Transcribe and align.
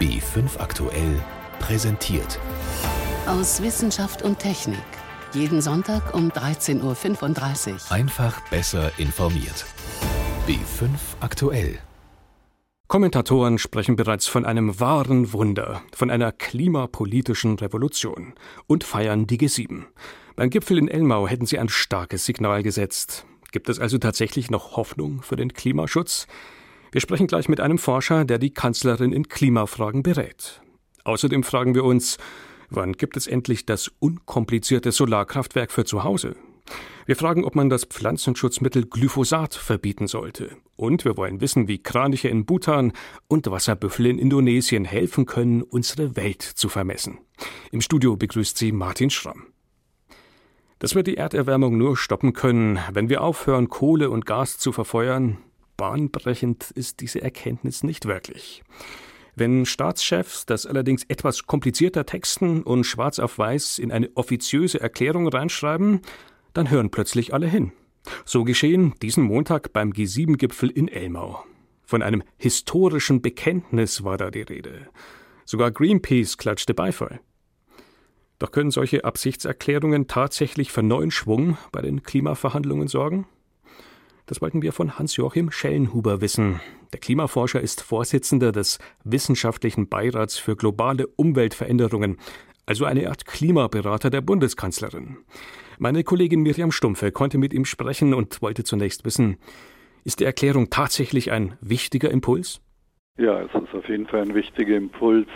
B5 0.00 0.60
aktuell 0.60 1.20
präsentiert. 1.58 2.38
Aus 3.26 3.60
Wissenschaft 3.62 4.22
und 4.22 4.38
Technik. 4.38 4.78
Jeden 5.32 5.60
Sonntag 5.60 6.14
um 6.14 6.30
13.35 6.30 7.72
Uhr. 7.72 7.92
Einfach 7.92 8.40
besser 8.48 8.92
informiert. 8.96 9.66
B5 10.46 10.90
aktuell. 11.18 11.80
Kommentatoren 12.86 13.58
sprechen 13.58 13.96
bereits 13.96 14.28
von 14.28 14.46
einem 14.46 14.78
wahren 14.78 15.32
Wunder, 15.32 15.82
von 15.92 16.10
einer 16.10 16.30
klimapolitischen 16.30 17.58
Revolution 17.58 18.34
und 18.68 18.84
feiern 18.84 19.26
die 19.26 19.38
G7. 19.38 19.82
Beim 20.36 20.48
Gipfel 20.48 20.78
in 20.78 20.86
Elmau 20.86 21.26
hätten 21.26 21.44
sie 21.44 21.58
ein 21.58 21.68
starkes 21.68 22.24
Signal 22.24 22.62
gesetzt. 22.62 23.26
Gibt 23.50 23.68
es 23.68 23.80
also 23.80 23.98
tatsächlich 23.98 24.48
noch 24.48 24.76
Hoffnung 24.76 25.22
für 25.22 25.34
den 25.34 25.52
Klimaschutz? 25.52 26.28
Wir 26.90 27.00
sprechen 27.00 27.26
gleich 27.26 27.48
mit 27.48 27.60
einem 27.60 27.78
Forscher, 27.78 28.24
der 28.24 28.38
die 28.38 28.50
Kanzlerin 28.50 29.12
in 29.12 29.28
Klimafragen 29.28 30.02
berät. 30.02 30.62
Außerdem 31.04 31.42
fragen 31.42 31.74
wir 31.74 31.84
uns, 31.84 32.18
wann 32.70 32.92
gibt 32.92 33.16
es 33.16 33.26
endlich 33.26 33.66
das 33.66 33.90
unkomplizierte 33.98 34.92
Solarkraftwerk 34.92 35.70
für 35.70 35.84
zu 35.84 36.04
Hause? 36.04 36.36
Wir 37.06 37.16
fragen, 37.16 37.44
ob 37.44 37.54
man 37.54 37.70
das 37.70 37.84
Pflanzenschutzmittel 37.84 38.84
Glyphosat 38.86 39.54
verbieten 39.54 40.06
sollte. 40.06 40.50
Und 40.76 41.04
wir 41.06 41.16
wollen 41.16 41.40
wissen, 41.40 41.66
wie 41.66 41.82
Kraniche 41.82 42.28
in 42.28 42.44
Bhutan 42.44 42.92
und 43.28 43.50
Wasserbüffel 43.50 44.06
in 44.06 44.18
Indonesien 44.18 44.84
helfen 44.84 45.24
können, 45.24 45.62
unsere 45.62 46.16
Welt 46.16 46.42
zu 46.42 46.68
vermessen. 46.68 47.18
Im 47.72 47.80
Studio 47.80 48.16
begrüßt 48.16 48.58
sie 48.58 48.72
Martin 48.72 49.08
Schramm. 49.08 49.46
Dass 50.78 50.94
wir 50.94 51.02
die 51.02 51.16
Erderwärmung 51.16 51.76
nur 51.76 51.96
stoppen 51.96 52.34
können, 52.34 52.78
wenn 52.92 53.08
wir 53.08 53.22
aufhören, 53.22 53.68
Kohle 53.68 54.10
und 54.10 54.26
Gas 54.26 54.58
zu 54.58 54.72
verfeuern, 54.72 55.38
bahnbrechend 55.78 56.70
ist 56.72 57.00
diese 57.00 57.22
Erkenntnis 57.22 57.82
nicht 57.82 58.04
wirklich. 58.04 58.62
Wenn 59.34 59.64
Staatschefs 59.64 60.44
das 60.44 60.66
allerdings 60.66 61.04
etwas 61.04 61.46
komplizierter 61.46 62.04
texten 62.04 62.62
und 62.62 62.84
schwarz 62.84 63.18
auf 63.18 63.38
weiß 63.38 63.78
in 63.78 63.92
eine 63.92 64.10
offiziöse 64.14 64.80
Erklärung 64.80 65.28
reinschreiben, 65.28 66.00
dann 66.52 66.68
hören 66.68 66.90
plötzlich 66.90 67.32
alle 67.32 67.46
hin. 67.46 67.72
So 68.24 68.44
geschehen 68.44 68.94
diesen 69.00 69.22
Montag 69.24 69.72
beim 69.72 69.92
G7-Gipfel 69.92 70.70
in 70.70 70.88
Elmau. 70.88 71.44
Von 71.84 72.02
einem 72.02 72.22
historischen 72.36 73.22
Bekenntnis 73.22 74.02
war 74.04 74.18
da 74.18 74.30
die 74.30 74.42
Rede. 74.42 74.88
Sogar 75.44 75.70
Greenpeace 75.70 76.36
klatschte 76.36 76.74
Beifall. 76.74 77.20
Doch 78.38 78.50
können 78.50 78.70
solche 78.70 79.04
Absichtserklärungen 79.04 80.06
tatsächlich 80.06 80.70
für 80.72 80.82
neuen 80.82 81.10
Schwung 81.10 81.56
bei 81.72 81.80
den 81.80 82.02
Klimaverhandlungen 82.02 82.88
sorgen? 82.88 83.26
Das 84.28 84.42
wollten 84.42 84.60
wir 84.60 84.74
von 84.74 84.98
Hans-Joachim 84.98 85.50
Schellenhuber 85.50 86.20
wissen. 86.20 86.60
Der 86.92 87.00
Klimaforscher 87.00 87.62
ist 87.62 87.80
Vorsitzender 87.80 88.52
des 88.52 88.78
Wissenschaftlichen 89.02 89.88
Beirats 89.88 90.36
für 90.36 90.54
globale 90.54 91.06
Umweltveränderungen, 91.06 92.18
also 92.66 92.84
eine 92.84 93.08
Art 93.08 93.24
Klimaberater 93.24 94.10
der 94.10 94.20
Bundeskanzlerin. 94.20 95.16
Meine 95.78 96.04
Kollegin 96.04 96.42
Miriam 96.42 96.72
Stumpfe 96.72 97.10
konnte 97.10 97.38
mit 97.38 97.54
ihm 97.54 97.64
sprechen 97.64 98.12
und 98.12 98.42
wollte 98.42 98.64
zunächst 98.64 99.06
wissen, 99.06 99.38
ist 100.04 100.20
die 100.20 100.24
Erklärung 100.24 100.68
tatsächlich 100.68 101.32
ein 101.32 101.56
wichtiger 101.62 102.10
Impuls? 102.10 102.60
Ja, 103.16 103.40
es 103.40 103.54
ist 103.54 103.74
auf 103.74 103.88
jeden 103.88 104.06
Fall 104.06 104.20
ein 104.20 104.34
wichtiger 104.34 104.76
Impuls, 104.76 105.28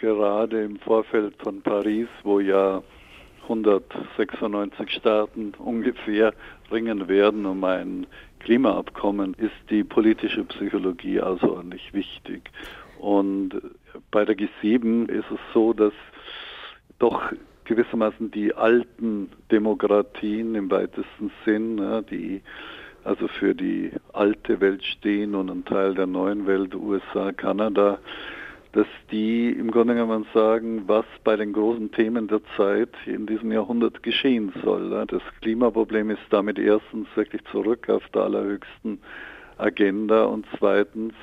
gerade 0.00 0.64
im 0.64 0.78
Vorfeld 0.78 1.34
von 1.42 1.60
Paris, 1.60 2.08
wo 2.22 2.40
ja 2.40 2.82
196 3.42 4.90
Staaten 4.90 5.52
ungefähr 5.58 6.32
ringen 6.70 7.08
werden 7.08 7.46
um 7.46 7.64
ein 7.64 8.06
Klimaabkommen, 8.40 9.34
ist 9.34 9.52
die 9.70 9.84
politische 9.84 10.44
Psychologie 10.44 11.20
außerordentlich 11.20 11.92
wichtig. 11.94 12.50
Und 12.98 13.60
bei 14.10 14.24
der 14.24 14.36
G7 14.36 15.08
ist 15.08 15.30
es 15.30 15.40
so, 15.52 15.72
dass 15.72 15.92
doch 16.98 17.32
gewissermaßen 17.64 18.30
die 18.30 18.54
alten 18.54 19.30
Demokratien 19.50 20.54
im 20.54 20.70
weitesten 20.70 21.30
Sinn, 21.44 22.04
die 22.10 22.42
also 23.04 23.28
für 23.28 23.54
die 23.54 23.90
alte 24.12 24.60
Welt 24.60 24.82
stehen 24.82 25.34
und 25.34 25.50
ein 25.50 25.64
Teil 25.64 25.94
der 25.94 26.06
neuen 26.06 26.46
Welt, 26.46 26.74
USA, 26.74 27.32
Kanada, 27.32 27.98
dass 28.74 28.86
die 29.12 29.50
im 29.50 29.70
Grunde 29.70 29.94
genommen 29.94 30.26
sagen, 30.34 30.82
was 30.88 31.04
bei 31.22 31.36
den 31.36 31.52
großen 31.52 31.92
Themen 31.92 32.26
der 32.26 32.40
Zeit 32.56 32.90
in 33.06 33.24
diesem 33.24 33.52
Jahrhundert 33.52 34.02
geschehen 34.02 34.52
soll. 34.64 34.90
Das 35.06 35.22
Klimaproblem 35.42 36.10
ist 36.10 36.22
damit 36.30 36.58
erstens 36.58 37.06
wirklich 37.14 37.42
zurück 37.52 37.88
auf 37.88 38.02
der 38.12 38.22
allerhöchsten 38.22 38.98
Agenda 39.58 40.24
und 40.24 40.44
zweitens 40.58 41.14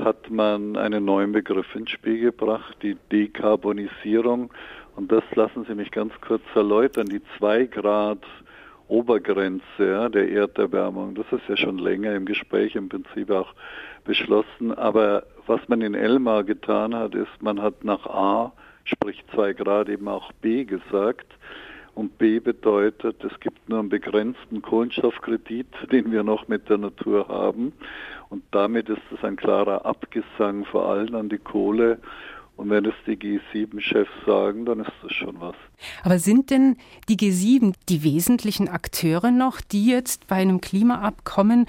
hat 0.00 0.30
man 0.30 0.76
einen 0.76 1.04
neuen 1.04 1.32
Begriff 1.32 1.74
ins 1.74 1.90
Spiel 1.90 2.20
gebracht, 2.20 2.76
die 2.82 2.96
Dekarbonisierung. 3.10 4.52
Und 4.94 5.10
das 5.10 5.24
lassen 5.34 5.64
Sie 5.64 5.74
mich 5.74 5.90
ganz 5.90 6.12
kurz 6.20 6.42
erläutern. 6.54 7.06
Die 7.06 7.22
2 7.38 7.66
Grad 7.66 8.24
Obergrenze 8.86 9.62
ja, 9.80 10.08
der 10.08 10.30
Erderwärmung, 10.30 11.16
das 11.16 11.26
ist 11.32 11.48
ja 11.48 11.56
schon 11.56 11.78
länger 11.78 12.14
im 12.14 12.24
Gespräch 12.24 12.76
im 12.76 12.88
Prinzip 12.88 13.30
auch 13.30 13.52
beschlossen. 14.04 14.72
Aber 14.72 15.24
was 15.48 15.60
man 15.68 15.80
in 15.80 15.94
Elmar 15.94 16.44
getan 16.44 16.94
hat, 16.94 17.14
ist, 17.14 17.40
man 17.40 17.60
hat 17.60 17.84
nach 17.84 18.06
A, 18.06 18.52
sprich 18.84 19.24
2 19.34 19.52
Grad, 19.54 19.88
eben 19.88 20.08
auch 20.08 20.32
B 20.32 20.64
gesagt. 20.64 21.26
Und 21.94 22.16
B 22.16 22.38
bedeutet, 22.38 23.24
es 23.24 23.40
gibt 23.40 23.68
nur 23.68 23.80
einen 23.80 23.88
begrenzten 23.88 24.62
Kohlenstoffkredit, 24.62 25.66
den 25.90 26.12
wir 26.12 26.22
noch 26.22 26.46
mit 26.46 26.68
der 26.68 26.78
Natur 26.78 27.26
haben. 27.28 27.72
Und 28.28 28.44
damit 28.52 28.88
ist 28.88 29.02
es 29.12 29.24
ein 29.24 29.36
klarer 29.36 29.84
Abgesang 29.84 30.64
vor 30.64 30.86
allem 30.86 31.14
an 31.16 31.28
die 31.28 31.38
Kohle 31.38 31.98
und 32.58 32.70
wenn 32.70 32.84
es 32.86 32.94
die 33.06 33.16
G7-Chefs 33.16 34.10
sagen, 34.26 34.64
dann 34.64 34.80
ist 34.80 34.90
das 35.02 35.12
schon 35.12 35.40
was. 35.40 35.54
Aber 36.02 36.18
sind 36.18 36.50
denn 36.50 36.76
die 37.08 37.16
G7 37.16 37.72
die 37.88 38.02
wesentlichen 38.02 38.68
Akteure 38.68 39.30
noch, 39.30 39.60
die 39.60 39.86
jetzt 39.86 40.26
bei 40.26 40.36
einem 40.36 40.60
Klimaabkommen 40.60 41.66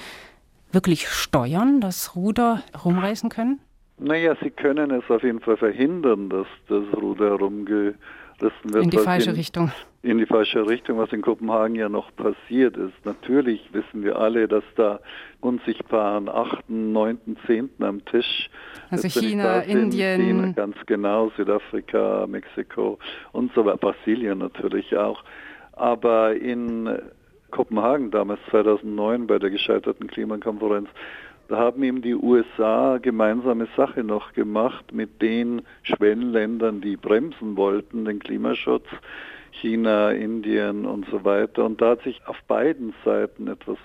wirklich 0.71 1.07
steuern, 1.07 1.79
das 1.79 2.15
Ruder 2.15 2.63
rumreißen 2.83 3.29
können? 3.29 3.59
Naja, 3.99 4.35
sie 4.41 4.49
können 4.49 4.91
es 4.91 5.09
auf 5.09 5.23
jeden 5.23 5.41
Fall 5.41 5.57
verhindern, 5.57 6.29
dass 6.29 6.47
das 6.67 6.83
Ruder 6.95 7.31
herumgerissen 7.31 7.95
wird. 8.39 8.83
In 8.85 8.89
die 8.89 8.97
falsche 8.97 9.31
in, 9.31 9.35
Richtung. 9.35 9.71
In 10.03 10.17
die 10.17 10.25
falsche 10.25 10.65
Richtung, 10.65 10.97
was 10.97 11.11
in 11.11 11.21
Kopenhagen 11.21 11.75
ja 11.75 11.89
noch 11.89 12.15
passiert 12.15 12.77
ist. 12.77 12.93
Natürlich 13.03 13.67
wissen 13.73 14.03
wir 14.03 14.17
alle, 14.17 14.47
dass 14.47 14.63
da 14.77 15.01
unsichtbaren 15.41 16.29
8., 16.29 16.69
9., 16.69 17.19
10. 17.45 17.69
am 17.79 18.05
Tisch. 18.05 18.49
Also 18.89 19.09
China, 19.09 19.59
Indien. 19.59 20.21
China, 20.21 20.51
ganz 20.53 20.77
genau, 20.85 21.31
Südafrika, 21.35 22.25
Mexiko 22.27 22.99
und 23.33 23.53
so 23.53 23.65
weiter, 23.65 23.77
Brasilien 23.77 24.37
natürlich 24.37 24.95
auch. 24.95 25.23
Aber 25.73 26.35
in 26.35 26.89
Kopenhagen 27.51 28.11
damals 28.11 28.39
2009 28.49 29.27
bei 29.27 29.39
der 29.39 29.49
gescheiterten 29.49 30.07
Klimakonferenz 30.07 30.87
da 31.49 31.57
haben 31.57 31.81
eben 31.81 32.03
die 32.03 32.13
USA 32.13 32.99
gemeinsame 32.99 33.67
Sache 33.75 34.03
noch 34.03 34.33
gemacht 34.33 34.93
mit 34.93 35.19
den 35.19 35.63
Schwellenländern, 35.81 36.79
die 36.79 36.95
bremsen 36.95 37.57
wollten, 37.57 38.05
den 38.05 38.19
Klimaschutz, 38.19 38.85
China, 39.51 40.11
Indien 40.11 40.85
und 40.85 41.07
so 41.09 41.25
weiter. 41.25 41.65
Und 41.65 41.81
da 41.81 41.91
hat 41.91 42.03
sich 42.03 42.21
auf 42.27 42.37
beiden 42.47 42.93
Seiten 43.03 43.47
etwas 43.47 43.79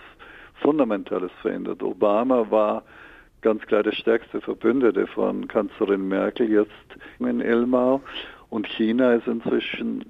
Fundamentales 0.60 1.32
verändert. 1.40 1.82
Obama 1.82 2.50
war 2.50 2.82
ganz 3.40 3.62
klar 3.62 3.82
der 3.82 3.92
stärkste 3.92 4.42
Verbündete 4.42 5.06
von 5.06 5.48
Kanzlerin 5.48 6.06
Merkel 6.06 6.50
jetzt 6.50 6.70
in 7.18 7.40
Elmau. 7.40 8.02
Und 8.50 8.66
China 8.66 9.14
ist 9.14 9.26
inzwischen 9.26 10.04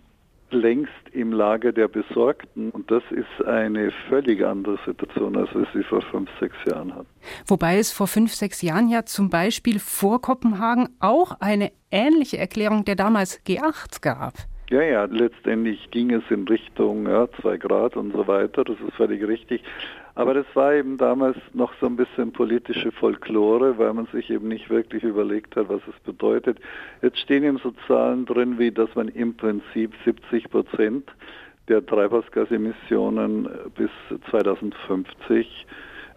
längst 0.54 0.92
im 1.12 1.32
Lager 1.32 1.72
der 1.72 1.88
Besorgten. 1.88 2.70
Und 2.70 2.90
das 2.90 3.02
ist 3.10 3.46
eine 3.46 3.90
völlig 4.08 4.44
andere 4.44 4.78
Situation, 4.86 5.36
als 5.36 5.54
wir 5.54 5.66
sie 5.74 5.82
vor 5.82 6.02
fünf, 6.02 6.30
sechs 6.40 6.56
Jahren 6.66 6.94
hatten. 6.94 7.08
Wobei 7.46 7.78
es 7.78 7.92
vor 7.92 8.06
fünf, 8.06 8.32
sechs 8.32 8.62
Jahren 8.62 8.88
ja 8.88 9.04
zum 9.04 9.30
Beispiel 9.30 9.78
vor 9.78 10.20
Kopenhagen 10.20 10.88
auch 11.00 11.40
eine 11.40 11.72
ähnliche 11.90 12.38
Erklärung 12.38 12.84
der 12.84 12.96
damals 12.96 13.40
G8 13.44 14.00
gab. 14.00 14.34
Ja, 14.70 14.82
ja, 14.82 15.04
letztendlich 15.04 15.90
ging 15.90 16.10
es 16.10 16.22
in 16.30 16.48
Richtung 16.48 17.06
ja, 17.06 17.28
zwei 17.40 17.58
Grad 17.58 17.96
und 17.96 18.12
so 18.12 18.26
weiter, 18.26 18.64
das 18.64 18.76
ist 18.80 18.94
völlig 18.96 19.26
richtig. 19.26 19.62
Aber 20.16 20.34
das 20.34 20.46
war 20.54 20.74
eben 20.74 20.96
damals 20.96 21.36
noch 21.54 21.72
so 21.80 21.86
ein 21.86 21.96
bisschen 21.96 22.32
politische 22.32 22.92
Folklore, 22.92 23.78
weil 23.78 23.92
man 23.94 24.06
sich 24.06 24.30
eben 24.30 24.48
nicht 24.48 24.70
wirklich 24.70 25.02
überlegt 25.02 25.56
hat, 25.56 25.68
was 25.68 25.82
es 25.88 25.98
bedeutet. 26.04 26.58
Jetzt 27.02 27.18
stehen 27.18 27.42
eben 27.42 27.58
so 27.58 27.72
Zahlen 27.88 28.24
drin, 28.24 28.58
wie 28.58 28.70
dass 28.70 28.94
man 28.94 29.08
im 29.08 29.36
Prinzip 29.36 29.92
70 30.04 30.50
Prozent 30.50 31.10
der 31.68 31.84
Treibhausgasemissionen 31.84 33.48
bis 33.74 33.90
2050 34.30 35.66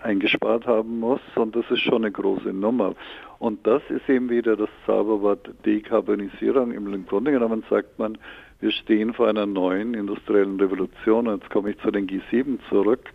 eingespart 0.03 0.67
haben 0.67 0.99
muss 0.99 1.21
und 1.35 1.55
das 1.55 1.65
ist 1.71 1.81
schon 1.81 2.03
eine 2.03 2.11
große 2.11 2.53
Nummer. 2.53 2.93
Und 3.39 3.65
das 3.65 3.81
ist 3.89 4.07
eben 4.09 4.29
wieder 4.29 4.55
das 4.55 4.69
Zauberwort 4.85 5.49
Dekarbonisierung. 5.65 6.71
Im 6.71 7.05
Grunde 7.05 7.31
genommen 7.31 7.63
sagt 7.69 7.97
man, 7.97 8.17
wir 8.59 8.71
stehen 8.71 9.13
vor 9.13 9.27
einer 9.27 9.45
neuen 9.45 9.93
industriellen 9.93 10.59
Revolution. 10.59 11.27
Und 11.27 11.41
jetzt 11.41 11.51
komme 11.51 11.71
ich 11.71 11.79
zu 11.79 11.91
den 11.91 12.07
G7 12.07 12.57
zurück. 12.69 13.11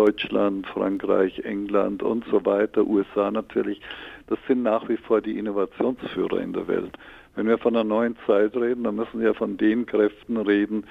Deutschland, 0.00 0.66
Frankreich, 0.66 1.40
England 1.40 2.02
und 2.02 2.24
so 2.30 2.42
weiter, 2.46 2.86
USA 2.86 3.30
natürlich. 3.30 3.82
das 4.28 4.38
sind 4.48 4.62
nach 4.62 4.88
wie 4.88 4.96
vor 4.96 5.20
die 5.20 5.38
Innovationsführer 5.38 6.40
in 6.40 6.54
der 6.54 6.66
Welt. 6.68 6.96
Wenn 7.34 7.46
wir 7.46 7.58
von 7.58 7.76
einer 7.76 7.84
neuen 7.84 8.16
Zeit 8.26 8.56
reden, 8.56 8.84
dann 8.84 8.96
müssen 8.96 9.20
wir 9.20 9.34
von 9.34 9.58
den 9.58 9.84
Kräften 9.84 10.38
reden, 10.38 10.84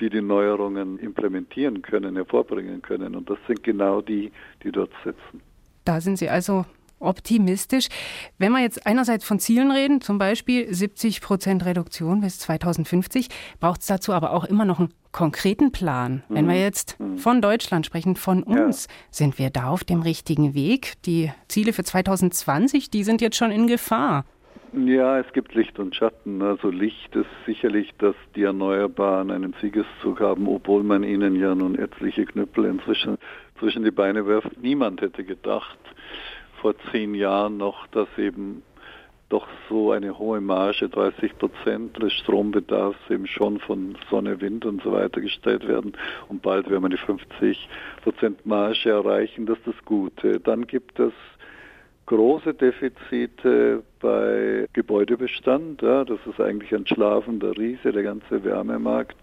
die 0.00 0.10
die 0.10 0.20
Neuerungen 0.20 0.98
implementieren 0.98 1.80
können, 1.82 2.16
hervorbringen 2.16 2.82
können. 2.82 3.14
Und 3.14 3.30
das 3.30 3.38
sind 3.46 3.62
genau 3.62 4.00
die, 4.00 4.32
die 4.64 4.72
dort 4.72 4.90
sitzen. 5.04 5.40
Da 5.84 6.00
sind 6.00 6.18
Sie 6.18 6.28
also 6.28 6.64
optimistisch. 6.98 7.88
Wenn 8.38 8.52
wir 8.52 8.60
jetzt 8.60 8.86
einerseits 8.86 9.24
von 9.24 9.38
Zielen 9.38 9.70
reden, 9.70 10.00
zum 10.00 10.18
Beispiel 10.18 10.72
70 10.72 11.20
Prozent 11.20 11.64
Reduktion 11.64 12.20
bis 12.20 12.38
2050, 12.38 13.28
braucht 13.60 13.80
es 13.80 13.86
dazu 13.86 14.12
aber 14.12 14.32
auch 14.32 14.44
immer 14.44 14.64
noch 14.64 14.78
einen 14.78 14.92
konkreten 15.12 15.72
Plan. 15.72 16.22
Mhm. 16.28 16.34
Wenn 16.34 16.48
wir 16.48 16.60
jetzt 16.60 16.98
mhm. 17.00 17.18
von 17.18 17.40
Deutschland 17.40 17.86
sprechen, 17.86 18.16
von 18.16 18.42
uns, 18.42 18.86
ja. 18.86 18.92
sind 19.10 19.38
wir 19.38 19.50
da 19.50 19.68
auf 19.68 19.84
dem 19.84 20.02
richtigen 20.02 20.54
Weg? 20.54 20.94
Die 21.06 21.32
Ziele 21.48 21.72
für 21.72 21.84
2020, 21.84 22.90
die 22.90 23.04
sind 23.04 23.20
jetzt 23.20 23.36
schon 23.36 23.50
in 23.50 23.66
Gefahr. 23.66 24.24
Ja, 24.72 25.18
es 25.18 25.32
gibt 25.32 25.54
Licht 25.54 25.78
und 25.78 25.96
Schatten. 25.96 26.42
Also 26.42 26.68
Licht 26.68 27.14
ist 27.16 27.30
sicherlich, 27.46 27.94
dass 27.98 28.14
die 28.34 28.42
Erneuerbaren 28.42 29.30
einen 29.30 29.54
Siegeszug 29.60 30.20
haben, 30.20 30.46
obwohl 30.48 30.82
man 30.82 31.02
ihnen 31.02 31.34
ja 31.34 31.54
nun 31.54 31.76
etliche 31.76 32.26
Knüppel 32.26 32.66
inzwischen 32.66 33.16
zwischen 33.58 33.84
die 33.84 33.90
Beine 33.90 34.26
wirft. 34.26 34.60
Niemand 34.60 35.00
hätte 35.00 35.24
gedacht, 35.24 35.78
vor 36.66 36.74
zehn 36.90 37.14
Jahren 37.14 37.58
noch, 37.58 37.86
dass 37.92 38.08
eben 38.18 38.64
doch 39.28 39.46
so 39.68 39.92
eine 39.92 40.18
hohe 40.18 40.40
Marge, 40.40 40.88
30 40.88 41.38
Prozent 41.38 42.02
des 42.02 42.12
Strombedarfs 42.14 42.98
eben 43.08 43.28
schon 43.28 43.60
von 43.60 43.96
Sonne, 44.10 44.40
Wind 44.40 44.64
und 44.64 44.82
so 44.82 44.90
weiter 44.90 45.20
gestellt 45.20 45.68
werden. 45.68 45.92
Und 46.28 46.42
bald 46.42 46.68
werden 46.68 46.82
wir 46.82 46.88
die 46.88 46.96
50 46.96 47.68
Prozent 48.02 48.44
Marge 48.46 48.90
erreichen. 48.90 49.46
Das 49.46 49.58
ist 49.58 49.68
das 49.68 49.84
Gute. 49.84 50.40
Dann 50.40 50.66
gibt 50.66 50.98
es 50.98 51.12
große 52.06 52.54
Defizite 52.54 53.82
bei 54.00 54.66
Gebäudebestand. 54.72 55.82
Ja, 55.82 56.04
das 56.04 56.20
ist 56.26 56.40
eigentlich 56.40 56.72
ein 56.74 56.86
schlafender 56.86 57.56
Riese, 57.56 57.92
der 57.92 58.04
ganze 58.04 58.44
Wärmemarkt. 58.44 59.16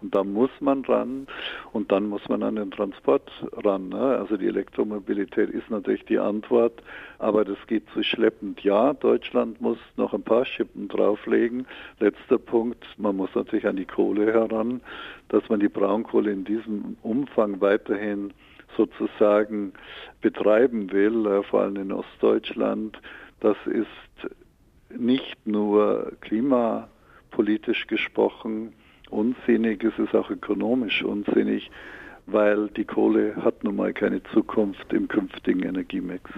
Und 0.00 0.14
da 0.14 0.24
muss 0.24 0.50
man 0.60 0.84
ran 0.84 1.26
und 1.72 1.92
dann 1.92 2.08
muss 2.08 2.28
man 2.28 2.42
an 2.42 2.56
den 2.56 2.70
Transport 2.70 3.30
ran. 3.52 3.90
Ne? 3.90 4.18
Also 4.18 4.36
die 4.36 4.46
Elektromobilität 4.46 5.50
ist 5.50 5.70
natürlich 5.70 6.04
die 6.06 6.18
Antwort, 6.18 6.82
aber 7.18 7.44
das 7.44 7.58
geht 7.68 7.88
zu 7.90 8.02
schleppend. 8.02 8.62
Ja, 8.64 8.94
Deutschland 8.94 9.60
muss 9.60 9.78
noch 9.96 10.12
ein 10.12 10.22
paar 10.22 10.44
Schippen 10.44 10.88
drauflegen. 10.88 11.66
Letzter 12.00 12.38
Punkt, 12.38 12.84
man 12.96 13.16
muss 13.16 13.30
natürlich 13.34 13.66
an 13.66 13.76
die 13.76 13.84
Kohle 13.84 14.32
heran, 14.32 14.80
dass 15.28 15.48
man 15.48 15.60
die 15.60 15.68
Braunkohle 15.68 16.32
in 16.32 16.44
diesem 16.44 16.96
Umfang 17.02 17.60
weiterhin 17.60 18.32
sozusagen 18.76 19.72
betreiben 20.20 20.92
will, 20.92 21.26
äh, 21.26 21.42
vor 21.42 21.62
allem 21.62 21.76
in 21.76 21.92
Ostdeutschland, 21.92 22.98
das 23.40 23.56
ist 23.66 24.32
nicht 24.96 25.46
nur 25.46 26.12
klimapolitisch 26.20 27.86
gesprochen 27.86 28.74
unsinnig, 29.10 29.84
es 29.84 29.98
ist 29.98 30.14
auch 30.14 30.30
ökonomisch 30.30 31.02
unsinnig, 31.02 31.70
weil 32.26 32.68
die 32.68 32.84
Kohle 32.84 33.36
hat 33.36 33.64
nun 33.64 33.76
mal 33.76 33.92
keine 33.92 34.22
Zukunft 34.32 34.92
im 34.92 35.08
künftigen 35.08 35.62
Energiemix. 35.62 36.30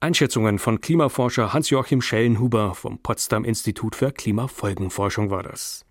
Einschätzungen 0.00 0.58
von 0.58 0.80
Klimaforscher 0.80 1.52
Hans-Joachim 1.52 2.02
Schellenhuber 2.02 2.74
vom 2.74 2.98
Potsdam 2.98 3.44
Institut 3.44 3.96
für 3.96 4.12
Klimafolgenforschung 4.12 5.30
war 5.30 5.42
das. 5.42 5.87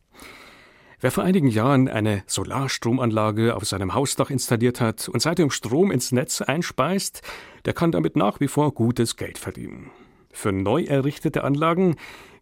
Wer 1.00 1.12
vor 1.12 1.24
einigen 1.24 1.48
Jahren 1.48 1.88
eine 1.88 2.24
Solarstromanlage 2.26 3.56
auf 3.56 3.66
seinem 3.66 3.94
Hausdach 3.94 4.32
installiert 4.32 4.82
hat 4.82 5.08
und 5.08 5.22
seitdem 5.22 5.52
Strom 5.52 5.92
ins 5.92 6.12
Netz 6.12 6.42
einspeist, 6.42 7.22
der 7.66 7.74
kann 7.74 7.92
damit 7.92 8.16
nach 8.16 8.40
wie 8.40 8.48
vor 8.48 8.74
gutes 8.74 9.16
Geld 9.16 9.38
verdienen. 9.38 9.92
Für 10.32 10.52
neu 10.52 10.86
errichtete 10.86 11.44
Anlagen 11.44 11.98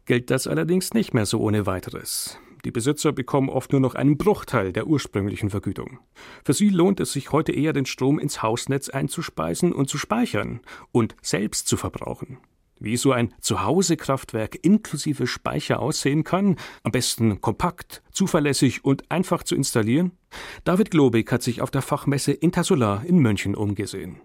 gilt 0.06 0.32
das 0.32 0.48
allerdings 0.48 0.94
nicht 0.94 1.14
mehr 1.14 1.26
so 1.26 1.42
ohne 1.42 1.66
weiteres. 1.66 2.40
Die 2.64 2.72
Besitzer 2.72 3.12
bekommen 3.12 3.50
oft 3.50 3.74
nur 3.74 3.82
noch 3.82 3.94
einen 3.94 4.18
Bruchteil 4.18 4.72
der 4.72 4.88
ursprünglichen 4.88 5.50
Vergütung. 5.50 6.00
Für 6.46 6.54
sie 6.54 6.70
lohnt 6.70 7.02
es 7.02 7.12
sich 7.12 7.34
heute 7.34 7.52
eher, 7.52 7.74
den 7.74 7.86
Strom 7.86 8.20
ins 8.20 8.42
Hausnetz 8.42 8.88
einzuspeisen 8.88 9.74
und 9.74 9.90
zu 9.90 9.98
speichern 9.98 10.62
und 10.94 11.18
selbst 11.22 11.68
zu 11.68 11.76
verbrauchen. 11.76 12.38
Wie 12.80 12.98
so 12.98 13.14
ein 13.14 13.34
Zuhause-Kraftwerk 13.40 14.56
inklusive 14.62 15.28
Speicher 15.28 15.80
aussehen 15.80 16.24
kann, 16.24 16.58
am 16.84 16.92
besten 16.92 17.40
kompakt, 17.40 18.04
zuverlässig 18.12 18.84
und 18.84 19.10
einfach 19.10 19.44
zu 19.44 19.56
installieren? 19.56 20.12
David 20.66 20.92
Globig 20.92 21.32
hat 21.32 21.42
sich 21.42 21.62
auf 21.62 21.72
der 21.72 21.82
Fachmesse 21.82 22.34
Intersolar 22.34 23.06
in 23.06 23.20
München 23.20 23.56
umgesehen. 23.56 24.18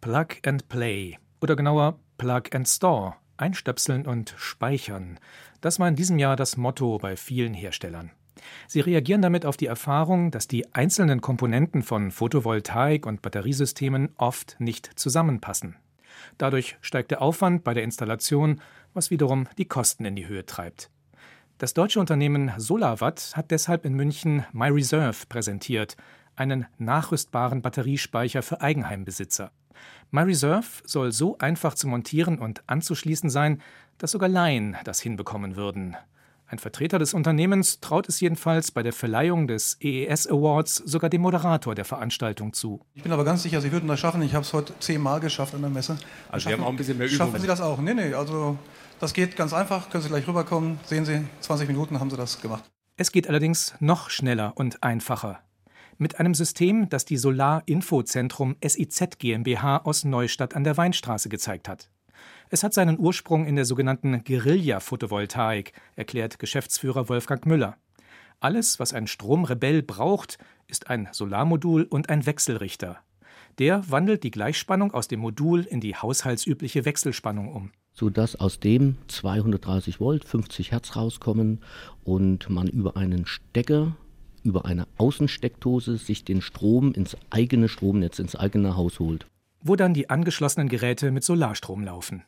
Plug 0.00 0.26
and 0.44 0.68
Play 0.68 1.16
oder 1.40 1.56
genauer 1.56 1.98
Plug 2.18 2.42
and 2.52 2.68
Store, 2.68 3.14
einstöpseln 3.38 4.06
und 4.06 4.34
speichern. 4.36 5.18
Das 5.62 5.78
war 5.80 5.88
in 5.88 5.96
diesem 5.96 6.18
Jahr 6.18 6.36
das 6.36 6.58
Motto 6.58 6.98
bei 6.98 7.16
vielen 7.16 7.54
Herstellern. 7.54 8.10
Sie 8.68 8.80
reagieren 8.80 9.22
damit 9.22 9.46
auf 9.46 9.56
die 9.56 9.66
Erfahrung, 9.66 10.30
dass 10.30 10.46
die 10.46 10.74
einzelnen 10.74 11.20
Komponenten 11.20 11.82
von 11.82 12.10
Photovoltaik 12.10 13.06
und 13.06 13.22
Batteriesystemen 13.22 14.10
oft 14.18 14.56
nicht 14.58 14.90
zusammenpassen. 14.98 15.76
Dadurch 16.38 16.76
steigt 16.80 17.10
der 17.10 17.22
Aufwand 17.22 17.64
bei 17.64 17.74
der 17.74 17.84
Installation, 17.84 18.60
was 18.92 19.10
wiederum 19.10 19.48
die 19.58 19.66
Kosten 19.66 20.04
in 20.04 20.16
die 20.16 20.26
Höhe 20.26 20.46
treibt. 20.46 20.90
Das 21.58 21.74
deutsche 21.74 22.00
Unternehmen 22.00 22.52
SolarWatt 22.56 23.32
hat 23.36 23.50
deshalb 23.50 23.84
in 23.84 23.94
München 23.94 24.44
MyReserve 24.52 25.26
präsentiert, 25.28 25.96
einen 26.36 26.66
nachrüstbaren 26.78 27.62
Batteriespeicher 27.62 28.42
für 28.42 28.60
Eigenheimbesitzer. 28.60 29.52
MyReserve 30.10 30.82
soll 30.84 31.12
so 31.12 31.38
einfach 31.38 31.74
zu 31.74 31.86
montieren 31.86 32.38
und 32.38 32.62
anzuschließen 32.66 33.30
sein, 33.30 33.62
dass 33.98 34.10
sogar 34.10 34.28
Laien 34.28 34.76
das 34.84 35.00
hinbekommen 35.00 35.56
würden. 35.56 35.96
Ein 36.46 36.58
Vertreter 36.58 36.98
des 36.98 37.14
Unternehmens 37.14 37.80
traut 37.80 38.08
es 38.08 38.20
jedenfalls 38.20 38.70
bei 38.70 38.82
der 38.82 38.92
Verleihung 38.92 39.46
des 39.46 39.78
EES 39.80 40.26
Awards 40.26 40.76
sogar 40.76 41.08
dem 41.08 41.22
Moderator 41.22 41.74
der 41.74 41.86
Veranstaltung 41.86 42.52
zu. 42.52 42.84
Ich 42.94 43.02
bin 43.02 43.12
aber 43.12 43.24
ganz 43.24 43.42
sicher, 43.42 43.60
Sie 43.60 43.72
würden 43.72 43.88
das 43.88 43.98
schaffen. 43.98 44.20
Ich 44.22 44.34
habe 44.34 44.44
es 44.44 44.52
heute 44.52 44.78
zehnmal 44.78 45.20
geschafft 45.20 45.54
an 45.54 45.62
der 45.62 45.70
Messe. 45.70 45.96
Also 46.28 46.44
schaffen, 46.44 46.48
Sie 46.48 46.52
haben 46.52 46.64
auch 46.64 46.68
ein 46.70 46.76
bisschen 46.76 46.98
mehr 46.98 47.06
Übung. 47.06 47.16
Schaffen 47.16 47.40
Sie 47.40 47.46
das 47.46 47.60
auch? 47.60 47.80
Nee, 47.80 47.94
nee, 47.94 48.12
also 48.12 48.58
das 49.00 49.14
geht 49.14 49.36
ganz 49.36 49.54
einfach. 49.54 49.88
Können 49.88 50.02
Sie 50.02 50.10
gleich 50.10 50.28
rüberkommen. 50.28 50.78
Sehen 50.84 51.06
Sie, 51.06 51.24
20 51.40 51.66
Minuten 51.66 51.98
haben 51.98 52.10
Sie 52.10 52.16
das 52.16 52.40
gemacht. 52.40 52.64
Es 52.96 53.10
geht 53.10 53.28
allerdings 53.28 53.74
noch 53.80 54.10
schneller 54.10 54.52
und 54.54 54.82
einfacher. 54.82 55.40
Mit 55.96 56.20
einem 56.20 56.34
System, 56.34 56.88
das 56.88 57.04
die 57.04 57.16
Solar 57.16 57.62
Infozentrum 57.66 58.56
SIZ 58.62 59.18
GmbH 59.18 59.78
aus 59.78 60.04
Neustadt 60.04 60.54
an 60.54 60.64
der 60.64 60.76
Weinstraße 60.76 61.28
gezeigt 61.28 61.68
hat. 61.68 61.88
Es 62.54 62.62
hat 62.62 62.72
seinen 62.72 63.00
Ursprung 63.00 63.46
in 63.46 63.56
der 63.56 63.64
sogenannten 63.64 64.22
Guerilla-Photovoltaik, 64.22 65.72
erklärt 65.96 66.38
Geschäftsführer 66.38 67.08
Wolfgang 67.08 67.44
Müller. 67.46 67.76
Alles, 68.38 68.78
was 68.78 68.92
ein 68.92 69.08
Stromrebell 69.08 69.82
braucht, 69.82 70.38
ist 70.68 70.88
ein 70.88 71.08
Solarmodul 71.10 71.82
und 71.82 72.10
ein 72.10 72.26
Wechselrichter. 72.26 73.00
Der 73.58 73.90
wandelt 73.90 74.22
die 74.22 74.30
Gleichspannung 74.30 74.94
aus 74.94 75.08
dem 75.08 75.18
Modul 75.18 75.62
in 75.62 75.80
die 75.80 75.96
haushaltsübliche 75.96 76.84
Wechselspannung 76.84 77.52
um. 77.52 77.72
Sodass 77.92 78.36
aus 78.36 78.60
dem 78.60 78.98
230 79.08 79.98
Volt, 79.98 80.24
50 80.24 80.70
Hertz 80.70 80.94
rauskommen 80.94 81.60
und 82.04 82.48
man 82.50 82.68
über 82.68 82.96
einen 82.96 83.26
Stecker, 83.26 83.96
über 84.44 84.64
eine 84.64 84.86
Außensteckdose 84.96 85.96
sich 85.96 86.24
den 86.24 86.40
Strom 86.40 86.92
ins 86.92 87.16
eigene 87.30 87.68
Stromnetz, 87.68 88.20
ins 88.20 88.36
eigene 88.36 88.76
Haus 88.76 89.00
holt. 89.00 89.26
Wo 89.60 89.74
dann 89.74 89.92
die 89.92 90.08
angeschlossenen 90.08 90.68
Geräte 90.68 91.10
mit 91.10 91.24
Solarstrom 91.24 91.82
laufen. 91.82 92.22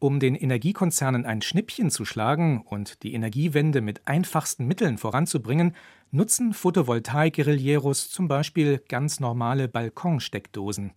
Um 0.00 0.20
den 0.20 0.36
Energiekonzernen 0.36 1.26
ein 1.26 1.42
Schnippchen 1.42 1.90
zu 1.90 2.04
schlagen 2.04 2.62
und 2.62 3.02
die 3.02 3.14
Energiewende 3.14 3.80
mit 3.80 4.06
einfachsten 4.06 4.66
Mitteln 4.66 4.96
voranzubringen, 4.96 5.74
nutzen 6.12 6.54
Photovoltaik-Guerilleros 6.54 8.08
zum 8.08 8.28
Beispiel 8.28 8.80
ganz 8.88 9.18
normale 9.18 9.66
Balkonsteckdosen. 9.66 10.92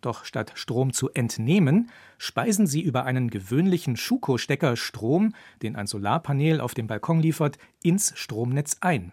Doch 0.00 0.24
statt 0.24 0.52
Strom 0.54 0.92
zu 0.92 1.10
entnehmen, 1.10 1.90
speisen 2.18 2.68
sie 2.68 2.80
über 2.80 3.04
einen 3.04 3.30
gewöhnlichen 3.30 3.96
Schuko-Stecker 3.96 4.76
Strom, 4.76 5.34
den 5.62 5.74
ein 5.74 5.88
Solarpanel 5.88 6.60
auf 6.60 6.72
dem 6.72 6.86
Balkon 6.86 7.20
liefert, 7.20 7.58
ins 7.82 8.16
Stromnetz 8.16 8.76
ein. 8.80 9.12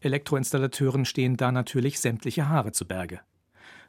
Elektroinstallateuren 0.00 1.04
stehen 1.04 1.36
da 1.36 1.52
natürlich 1.52 2.00
sämtliche 2.00 2.48
Haare 2.48 2.72
zu 2.72 2.84
Berge. 2.84 3.20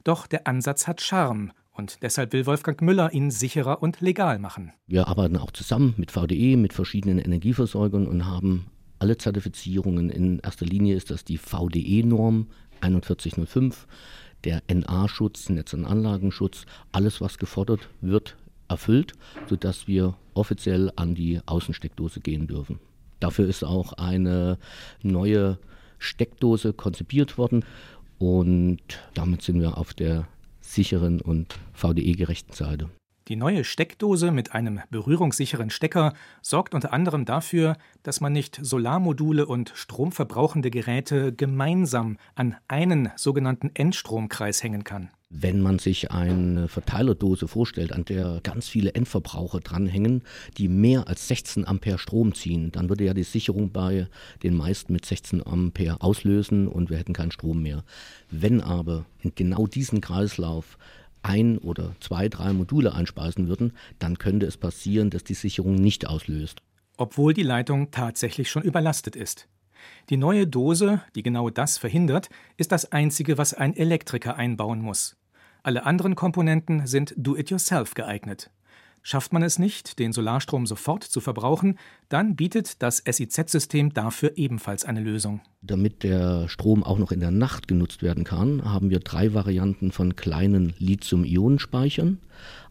Doch 0.03 0.27
der 0.27 0.45
Ansatz 0.45 0.87
hat 0.87 1.01
Charme 1.01 1.51
und 1.73 2.01
deshalb 2.01 2.33
will 2.33 2.45
Wolfgang 2.45 2.81
Müller 2.81 3.13
ihn 3.13 3.31
sicherer 3.31 3.81
und 3.81 4.01
legal 4.01 4.39
machen. 4.39 4.73
Wir 4.87 5.07
arbeiten 5.07 5.37
auch 5.37 5.51
zusammen 5.51 5.93
mit 5.97 6.11
VDE, 6.11 6.57
mit 6.57 6.73
verschiedenen 6.73 7.19
Energieversorgern 7.19 8.07
und 8.07 8.25
haben 8.25 8.67
alle 8.99 9.17
Zertifizierungen. 9.17 10.09
In 10.09 10.39
erster 10.39 10.65
Linie 10.65 10.95
ist 10.95 11.11
das 11.11 11.23
die 11.25 11.37
VDE-Norm 11.37 12.47
4105, 12.81 13.87
der 14.43 14.61
NA-Schutz, 14.71 15.49
Netz- 15.49 15.73
und 15.73 15.85
Anlagenschutz. 15.85 16.65
Alles, 16.91 17.21
was 17.21 17.37
gefordert 17.37 17.89
wird, 18.01 18.35
erfüllt, 18.67 19.13
sodass 19.47 19.87
wir 19.87 20.15
offiziell 20.33 20.91
an 20.95 21.15
die 21.15 21.39
Außensteckdose 21.45 22.21
gehen 22.21 22.47
dürfen. 22.47 22.79
Dafür 23.19 23.47
ist 23.47 23.63
auch 23.63 23.93
eine 23.93 24.57
neue 25.03 25.59
Steckdose 25.99 26.73
konzipiert 26.73 27.37
worden 27.37 27.63
und 28.17 28.79
damit 29.13 29.43
sind 29.43 29.61
wir 29.61 29.77
auf 29.77 29.93
der 29.93 30.27
sicheren 30.73 31.21
und 31.21 31.59
VDE-gerechten 31.73 32.53
Seite. 32.53 32.89
Die 33.27 33.35
neue 33.35 33.63
Steckdose 33.63 34.31
mit 34.31 34.53
einem 34.53 34.81
berührungssicheren 34.89 35.69
Stecker 35.69 36.13
sorgt 36.41 36.73
unter 36.73 36.91
anderem 36.91 37.23
dafür, 37.23 37.77
dass 38.03 38.19
man 38.19 38.33
nicht 38.33 38.59
Solarmodule 38.61 39.45
und 39.45 39.71
stromverbrauchende 39.75 40.71
Geräte 40.71 41.31
gemeinsam 41.31 42.17
an 42.35 42.57
einen 42.67 43.11
sogenannten 43.15 43.71
Endstromkreis 43.73 44.63
hängen 44.63 44.83
kann. 44.83 45.11
Wenn 45.33 45.61
man 45.61 45.79
sich 45.79 46.11
eine 46.11 46.67
Verteilerdose 46.67 47.47
vorstellt, 47.47 47.93
an 47.93 48.03
der 48.03 48.41
ganz 48.43 48.67
viele 48.67 48.93
Endverbraucher 48.95 49.61
dranhängen, 49.61 50.23
die 50.57 50.67
mehr 50.67 51.07
als 51.07 51.29
16 51.29 51.65
Ampere 51.65 51.99
Strom 51.99 52.35
ziehen, 52.35 52.73
dann 52.73 52.89
würde 52.89 53.05
ja 53.05 53.13
die 53.13 53.23
Sicherung 53.23 53.71
bei 53.71 54.07
den 54.43 54.55
meisten 54.55 54.91
mit 54.91 55.05
16 55.05 55.47
Ampere 55.47 56.01
auslösen 56.01 56.67
und 56.67 56.89
wir 56.89 56.97
hätten 56.97 57.13
keinen 57.13 57.31
Strom 57.31 57.61
mehr. 57.61 57.85
Wenn 58.29 58.59
aber 58.59 59.05
in 59.21 59.31
genau 59.33 59.67
diesen 59.67 60.01
Kreislauf 60.01 60.77
ein 61.23 61.59
oder 61.59 61.95
zwei, 62.01 62.27
drei 62.27 62.51
Module 62.51 62.93
einspeisen 62.93 63.47
würden, 63.47 63.71
dann 63.99 64.17
könnte 64.17 64.45
es 64.47 64.57
passieren, 64.57 65.11
dass 65.11 65.23
die 65.23 65.33
Sicherung 65.33 65.75
nicht 65.75 66.07
auslöst. 66.07 66.61
Obwohl 66.97 67.33
die 67.33 67.43
Leitung 67.43 67.91
tatsächlich 67.91 68.51
schon 68.51 68.63
überlastet 68.63 69.15
ist. 69.15 69.47
Die 70.09 70.17
neue 70.17 70.45
Dose, 70.45 71.01
die 71.15 71.23
genau 71.23 71.49
das 71.49 71.77
verhindert, 71.77 72.29
ist 72.57 72.73
das 72.73 72.91
Einzige, 72.91 73.37
was 73.37 73.53
ein 73.53 73.75
Elektriker 73.75 74.35
einbauen 74.35 74.81
muss. 74.81 75.15
Alle 75.63 75.85
anderen 75.85 76.15
Komponenten 76.15 76.87
sind 76.87 77.13
do-it-yourself 77.17 77.93
geeignet. 77.93 78.49
Schafft 79.03 79.31
man 79.33 79.43
es 79.43 79.59
nicht, 79.59 79.99
den 79.99 80.11
Solarstrom 80.11 80.65
sofort 80.65 81.03
zu 81.03 81.21
verbrauchen, 81.21 81.77
dann 82.09 82.35
bietet 82.35 82.81
das 82.81 82.97
SIZ-System 82.97 83.93
dafür 83.93 84.33
ebenfalls 84.37 84.85
eine 84.85 85.01
Lösung. 85.01 85.41
Damit 85.61 86.03
der 86.03 86.47
Strom 86.49 86.83
auch 86.83 86.97
noch 86.97 87.11
in 87.11 87.19
der 87.19 87.31
Nacht 87.31 87.67
genutzt 87.67 88.01
werden 88.01 88.23
kann, 88.23 88.63
haben 88.63 88.89
wir 88.89 88.99
drei 88.99 89.33
Varianten 89.33 89.91
von 89.91 90.15
kleinen 90.15 90.73
Lithium-Ionen-Speichern, 90.77 92.19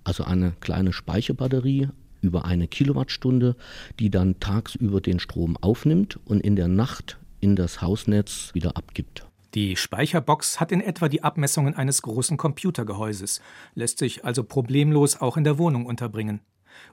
also 0.03 0.25
eine 0.25 0.53
kleine 0.61 0.93
Speicherbatterie 0.93 1.89
über 2.23 2.45
eine 2.45 2.69
Kilowattstunde, 2.69 3.57
die 3.99 4.11
dann 4.11 4.39
tagsüber 4.41 5.01
den 5.01 5.21
Strom 5.21 5.57
aufnimmt 5.57 6.19
und 6.25 6.41
in 6.41 6.57
der 6.57 6.69
Nacht 6.69 7.19
in 7.41 7.57
das 7.57 7.83
Hausnetz 7.83 8.51
wieder 8.53 8.77
abgibt. 8.77 9.30
Die 9.55 9.75
Speicherbox 9.75 10.61
hat 10.61 10.71
in 10.71 10.81
etwa 10.81 11.09
die 11.09 11.25
Abmessungen 11.25 11.75
eines 11.75 12.03
großen 12.03 12.37
Computergehäuses, 12.37 13.41
lässt 13.75 13.99
sich 13.99 14.25
also 14.25 14.45
problemlos 14.45 15.21
auch 15.21 15.37
in 15.37 15.43
der 15.43 15.59
Wohnung 15.59 15.87
unterbringen. 15.87 16.41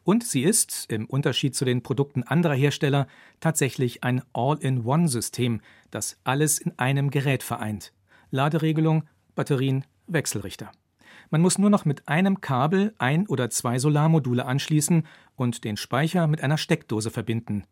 Und 0.04 0.24
sie 0.24 0.44
ist, 0.44 0.86
im 0.90 1.06
Unterschied 1.06 1.56
zu 1.56 1.66
den 1.66 1.84
Produkten 1.84 2.24
anderer 2.24 2.56
Hersteller, 2.56 3.08
tatsächlich 3.40 4.04
ein 4.04 4.24
All-in-One-System, 4.34 5.62
das 5.92 6.20
alles 6.24 6.58
in 6.58 6.78
einem 6.80 7.12
Gerät 7.12 7.44
vereint. 7.44 7.94
Laderegelung, 8.32 9.04
Batterien, 9.36 9.86
Wechselrichter. 10.08 10.72
Man 11.30 11.42
muss 11.42 11.60
nur 11.60 11.70
noch 11.70 11.86
mit 11.86 12.08
einem 12.08 12.42
Kabel 12.42 12.94
ein 12.98 13.28
oder 13.28 13.50
zwei 13.50 13.80
Solarmodule 13.80 14.46
anschließen 14.46 15.06
und 15.36 15.64
den 15.64 15.78
Speicher 15.78 16.26
mit 16.26 16.42
einer 16.42 16.58
Steckdose 16.58 17.12
verbinden. 17.12 17.66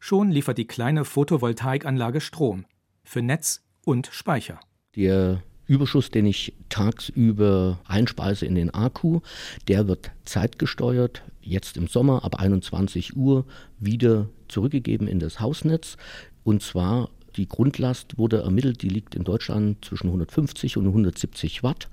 Schon 0.00 0.30
liefert 0.30 0.58
die 0.58 0.66
kleine 0.66 1.04
Photovoltaikanlage 1.04 2.20
Strom. 2.20 2.64
Für 3.04 3.22
Netz 3.22 3.62
und 3.84 4.08
Speicher. 4.12 4.60
Der 4.96 5.42
Überschuss, 5.66 6.10
den 6.10 6.26
ich 6.26 6.54
tagsüber 6.68 7.78
einspeise 7.86 8.46
in 8.46 8.54
den 8.54 8.70
Akku, 8.70 9.20
der 9.68 9.88
wird 9.88 10.10
zeitgesteuert, 10.24 11.22
jetzt 11.40 11.76
im 11.76 11.86
Sommer 11.86 12.24
ab 12.24 12.40
21 12.40 13.16
Uhr 13.16 13.46
wieder 13.78 14.28
zurückgegeben 14.48 15.08
in 15.08 15.18
das 15.18 15.40
Hausnetz. 15.40 15.96
Und 16.44 16.62
zwar 16.62 17.08
die 17.36 17.48
Grundlast 17.48 18.18
wurde 18.18 18.42
ermittelt, 18.42 18.82
die 18.82 18.88
liegt 18.88 19.14
in 19.14 19.24
Deutschland 19.24 19.82
zwischen 19.84 20.08
150 20.08 20.76
und 20.76 20.86
170 20.88 21.62
Watt, 21.62 21.88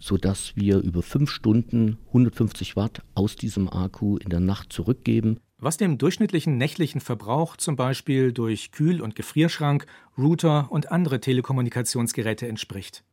sodass 0.00 0.56
wir 0.56 0.78
über 0.78 1.02
fünf 1.02 1.30
Stunden 1.30 1.98
150 2.08 2.74
Watt 2.74 3.02
aus 3.14 3.36
diesem 3.36 3.68
Akku 3.68 4.16
in 4.16 4.30
der 4.30 4.40
Nacht 4.40 4.72
zurückgeben 4.72 5.38
was 5.60 5.76
dem 5.76 5.98
durchschnittlichen 5.98 6.56
nächtlichen 6.56 7.00
Verbrauch 7.00 7.56
zum 7.56 7.76
Beispiel 7.76 8.32
durch 8.32 8.72
Kühl- 8.72 9.00
und 9.00 9.14
Gefrierschrank, 9.14 9.86
Router 10.16 10.70
und 10.70 10.90
andere 10.90 11.20
Telekommunikationsgeräte 11.20 12.48
entspricht. 12.48 13.04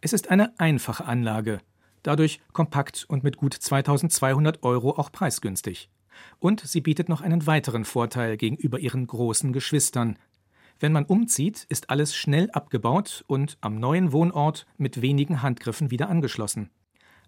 Es 0.00 0.12
ist 0.12 0.30
eine 0.30 0.58
einfache 0.58 1.04
Anlage, 1.04 1.60
dadurch 2.02 2.40
kompakt 2.52 3.04
und 3.08 3.22
mit 3.22 3.36
gut 3.36 3.54
2200 3.54 4.62
Euro 4.64 4.98
auch 4.98 5.12
preisgünstig. 5.12 5.88
Und 6.38 6.60
sie 6.60 6.80
bietet 6.80 7.08
noch 7.08 7.20
einen 7.20 7.46
weiteren 7.46 7.84
Vorteil 7.84 8.36
gegenüber 8.36 8.78
ihren 8.78 9.06
großen 9.06 9.52
Geschwistern. 9.52 10.18
Wenn 10.80 10.92
man 10.92 11.04
umzieht, 11.04 11.64
ist 11.68 11.90
alles 11.90 12.16
schnell 12.16 12.50
abgebaut 12.50 13.24
und 13.28 13.56
am 13.60 13.78
neuen 13.78 14.12
Wohnort 14.12 14.66
mit 14.76 15.00
wenigen 15.00 15.42
Handgriffen 15.42 15.90
wieder 15.90 16.08
angeschlossen. 16.08 16.70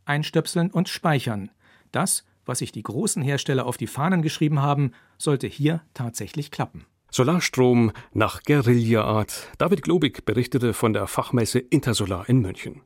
Einstöpseln 0.04 0.70
und 0.70 0.88
speichern. 0.88 1.50
Das 1.92 2.24
was 2.46 2.58
sich 2.58 2.72
die 2.72 2.82
großen 2.82 3.22
Hersteller 3.22 3.66
auf 3.66 3.76
die 3.76 3.86
Fahnen 3.86 4.22
geschrieben 4.22 4.60
haben, 4.60 4.92
sollte 5.18 5.46
hier 5.46 5.82
tatsächlich 5.94 6.50
klappen. 6.50 6.86
Solarstrom 7.10 7.92
nach 8.12 8.42
Guerillaart. 8.42 9.48
David 9.58 9.82
Globig 9.82 10.24
berichtete 10.24 10.72
von 10.74 10.92
der 10.92 11.06
Fachmesse 11.06 11.60
Intersolar 11.60 12.28
in 12.28 12.40
München. 12.40 12.80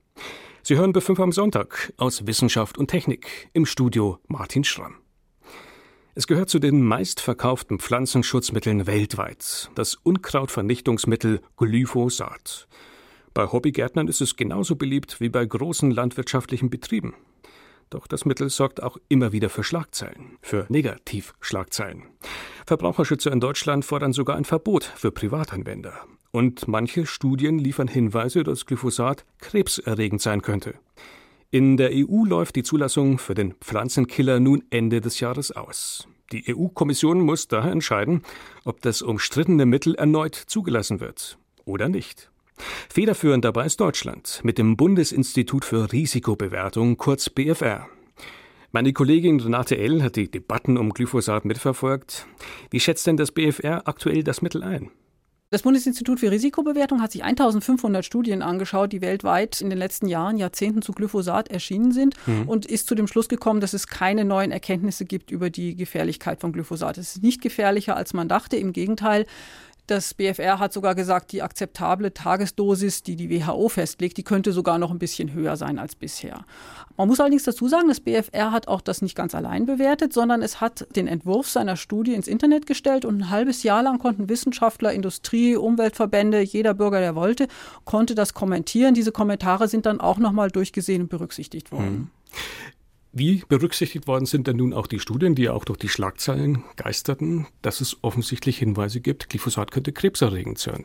Sie 0.62 0.76
hören 0.76 0.92
bei 0.92 1.00
5 1.00 1.18
am 1.20 1.32
Sonntag 1.32 1.94
aus 1.96 2.26
Wissenschaft 2.26 2.76
und 2.76 2.88
Technik 2.88 3.48
im 3.54 3.64
Studio 3.64 4.18
Martin 4.26 4.64
Schramm. 4.64 4.96
Es 6.14 6.26
gehört 6.26 6.50
zu 6.50 6.58
den 6.58 6.82
meistverkauften 6.82 7.78
Pflanzenschutzmitteln 7.78 8.86
weltweit, 8.86 9.70
das 9.76 9.94
Unkrautvernichtungsmittel 9.94 11.40
Glyphosat. 11.56 12.68
Bei 13.32 13.46
Hobbygärtnern 13.46 14.08
ist 14.08 14.20
es 14.20 14.36
genauso 14.36 14.76
beliebt 14.76 15.20
wie 15.20 15.28
bei 15.28 15.46
großen 15.46 15.90
landwirtschaftlichen 15.90 16.70
Betrieben. 16.70 17.14
Doch 17.90 18.06
das 18.06 18.24
Mittel 18.24 18.50
sorgt 18.50 18.82
auch 18.82 18.98
immer 19.08 19.32
wieder 19.32 19.48
für 19.48 19.64
Schlagzeilen, 19.64 20.38
für 20.42 20.66
Negativschlagzeilen. 20.68 22.02
Verbraucherschützer 22.66 23.32
in 23.32 23.40
Deutschland 23.40 23.84
fordern 23.84 24.12
sogar 24.12 24.36
ein 24.36 24.44
Verbot 24.44 24.84
für 24.84 25.10
Privatanwender. 25.10 26.04
Und 26.30 26.68
manche 26.68 27.06
Studien 27.06 27.58
liefern 27.58 27.88
Hinweise, 27.88 28.44
dass 28.44 28.66
Glyphosat 28.66 29.24
krebserregend 29.38 30.20
sein 30.20 30.42
könnte. 30.42 30.74
In 31.50 31.78
der 31.78 31.90
EU 31.94 32.24
läuft 32.24 32.56
die 32.56 32.62
Zulassung 32.62 33.18
für 33.18 33.34
den 33.34 33.54
Pflanzenkiller 33.54 34.38
nun 34.38 34.64
Ende 34.68 35.00
des 35.00 35.20
Jahres 35.20 35.50
aus. 35.50 36.06
Die 36.30 36.54
EU-Kommission 36.54 37.20
muss 37.20 37.48
daher 37.48 37.72
entscheiden, 37.72 38.22
ob 38.64 38.82
das 38.82 39.00
umstrittene 39.00 39.64
Mittel 39.64 39.94
erneut 39.94 40.34
zugelassen 40.34 41.00
wird 41.00 41.38
oder 41.64 41.88
nicht. 41.88 42.30
Federführend 42.88 43.44
dabei 43.44 43.66
ist 43.66 43.80
Deutschland 43.80 44.40
mit 44.42 44.58
dem 44.58 44.76
Bundesinstitut 44.76 45.64
für 45.64 45.92
Risikobewertung, 45.92 46.96
kurz 46.96 47.30
BFR. 47.30 47.88
Meine 48.70 48.92
Kollegin 48.92 49.40
Renate 49.40 49.78
L. 49.78 50.02
hat 50.02 50.16
die 50.16 50.30
Debatten 50.30 50.76
um 50.76 50.90
Glyphosat 50.90 51.44
mitverfolgt. 51.44 52.26
Wie 52.70 52.80
schätzt 52.80 53.06
denn 53.06 53.16
das 53.16 53.32
BFR 53.32 53.88
aktuell 53.88 54.22
das 54.22 54.42
Mittel 54.42 54.62
ein? 54.62 54.90
Das 55.50 55.62
Bundesinstitut 55.62 56.20
für 56.20 56.30
Risikobewertung 56.30 57.00
hat 57.00 57.12
sich 57.12 57.24
1500 57.24 58.04
Studien 58.04 58.42
angeschaut, 58.42 58.92
die 58.92 59.00
weltweit 59.00 59.62
in 59.62 59.70
den 59.70 59.78
letzten 59.78 60.06
Jahren, 60.06 60.36
Jahrzehnten 60.36 60.82
zu 60.82 60.92
Glyphosat 60.92 61.48
erschienen 61.48 61.92
sind 61.92 62.14
mhm. 62.26 62.46
und 62.46 62.66
ist 62.66 62.86
zu 62.86 62.94
dem 62.94 63.06
Schluss 63.06 63.30
gekommen, 63.30 63.60
dass 63.60 63.72
es 63.72 63.86
keine 63.86 64.26
neuen 64.26 64.50
Erkenntnisse 64.50 65.06
gibt 65.06 65.30
über 65.30 65.48
die 65.48 65.74
Gefährlichkeit 65.74 66.42
von 66.42 66.52
Glyphosat. 66.52 66.98
Es 66.98 67.16
ist 67.16 67.22
nicht 67.22 67.40
gefährlicher, 67.40 67.96
als 67.96 68.12
man 68.12 68.28
dachte. 68.28 68.58
Im 68.58 68.74
Gegenteil, 68.74 69.24
das 69.88 70.14
BFR 70.14 70.58
hat 70.58 70.72
sogar 70.72 70.94
gesagt, 70.94 71.32
die 71.32 71.42
akzeptable 71.42 72.12
Tagesdosis, 72.12 73.02
die 73.02 73.16
die 73.16 73.30
WHO 73.30 73.68
festlegt, 73.68 74.16
die 74.18 74.22
könnte 74.22 74.52
sogar 74.52 74.78
noch 74.78 74.90
ein 74.90 74.98
bisschen 74.98 75.32
höher 75.32 75.56
sein 75.56 75.78
als 75.78 75.94
bisher. 75.94 76.44
Man 76.96 77.08
muss 77.08 77.20
allerdings 77.20 77.44
dazu 77.44 77.68
sagen, 77.68 77.88
das 77.88 78.00
BFR 78.00 78.52
hat 78.52 78.68
auch 78.68 78.80
das 78.80 79.02
nicht 79.02 79.14
ganz 79.14 79.34
allein 79.34 79.66
bewertet, 79.66 80.12
sondern 80.12 80.42
es 80.42 80.60
hat 80.60 80.86
den 80.94 81.06
Entwurf 81.06 81.48
seiner 81.48 81.76
Studie 81.76 82.14
ins 82.14 82.28
Internet 82.28 82.66
gestellt 82.66 83.04
und 83.04 83.18
ein 83.18 83.30
halbes 83.30 83.62
Jahr 83.62 83.82
lang 83.82 83.98
konnten 83.98 84.28
Wissenschaftler, 84.28 84.92
Industrie, 84.92 85.56
Umweltverbände, 85.56 86.40
jeder 86.40 86.74
Bürger, 86.74 87.00
der 87.00 87.14
wollte, 87.14 87.48
konnte 87.84 88.14
das 88.14 88.34
kommentieren. 88.34 88.94
Diese 88.94 89.12
Kommentare 89.12 89.68
sind 89.68 89.86
dann 89.86 90.00
auch 90.00 90.18
nochmal 90.18 90.50
durchgesehen 90.50 91.02
und 91.02 91.08
berücksichtigt 91.08 91.72
worden. 91.72 91.86
Hm. 91.86 92.10
Wie 93.18 93.42
berücksichtigt 93.48 94.06
worden 94.06 94.26
sind 94.26 94.46
denn 94.46 94.58
nun 94.58 94.72
auch 94.72 94.86
die 94.86 95.00
Studien, 95.00 95.34
die 95.34 95.42
ja 95.42 95.52
auch 95.52 95.64
durch 95.64 95.80
die 95.80 95.88
Schlagzeilen 95.88 96.62
geisterten, 96.76 97.48
dass 97.62 97.80
es 97.80 97.96
offensichtlich 98.02 98.58
Hinweise 98.58 99.00
gibt, 99.00 99.28
Glyphosat 99.28 99.72
könnte 99.72 99.90
krebserregend 99.90 100.60
sein? 100.60 100.84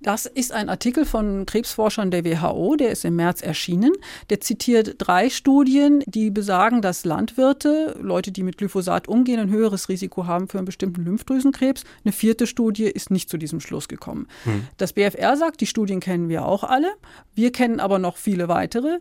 Das 0.00 0.26
ist 0.26 0.52
ein 0.52 0.68
Artikel 0.68 1.06
von 1.06 1.46
Krebsforschern 1.46 2.10
der 2.10 2.24
WHO, 2.24 2.74
der 2.76 2.90
ist 2.90 3.04
im 3.04 3.16
März 3.16 3.40
erschienen. 3.40 3.92
Der 4.28 4.40
zitiert 4.40 4.96
drei 4.98 5.30
Studien, 5.30 6.02
die 6.06 6.30
besagen, 6.30 6.82
dass 6.82 7.04
Landwirte, 7.04 7.96
Leute, 8.02 8.32
die 8.32 8.42
mit 8.42 8.58
Glyphosat 8.58 9.08
umgehen, 9.08 9.38
ein 9.38 9.48
höheres 9.48 9.88
Risiko 9.88 10.26
haben 10.26 10.48
für 10.48 10.58
einen 10.58 10.66
bestimmten 10.66 11.04
Lymphdrüsenkrebs. 11.04 11.84
Eine 12.04 12.12
vierte 12.12 12.46
Studie 12.46 12.84
ist 12.84 13.10
nicht 13.10 13.30
zu 13.30 13.38
diesem 13.38 13.60
Schluss 13.60 13.88
gekommen. 13.88 14.26
Hm. 14.42 14.66
Das 14.76 14.92
BFR 14.92 15.36
sagt, 15.36 15.60
die 15.60 15.66
Studien 15.66 16.00
kennen 16.00 16.28
wir 16.28 16.44
auch 16.44 16.64
alle. 16.64 16.92
Wir 17.34 17.52
kennen 17.52 17.80
aber 17.80 17.98
noch 17.98 18.18
viele 18.18 18.48
weitere 18.48 18.98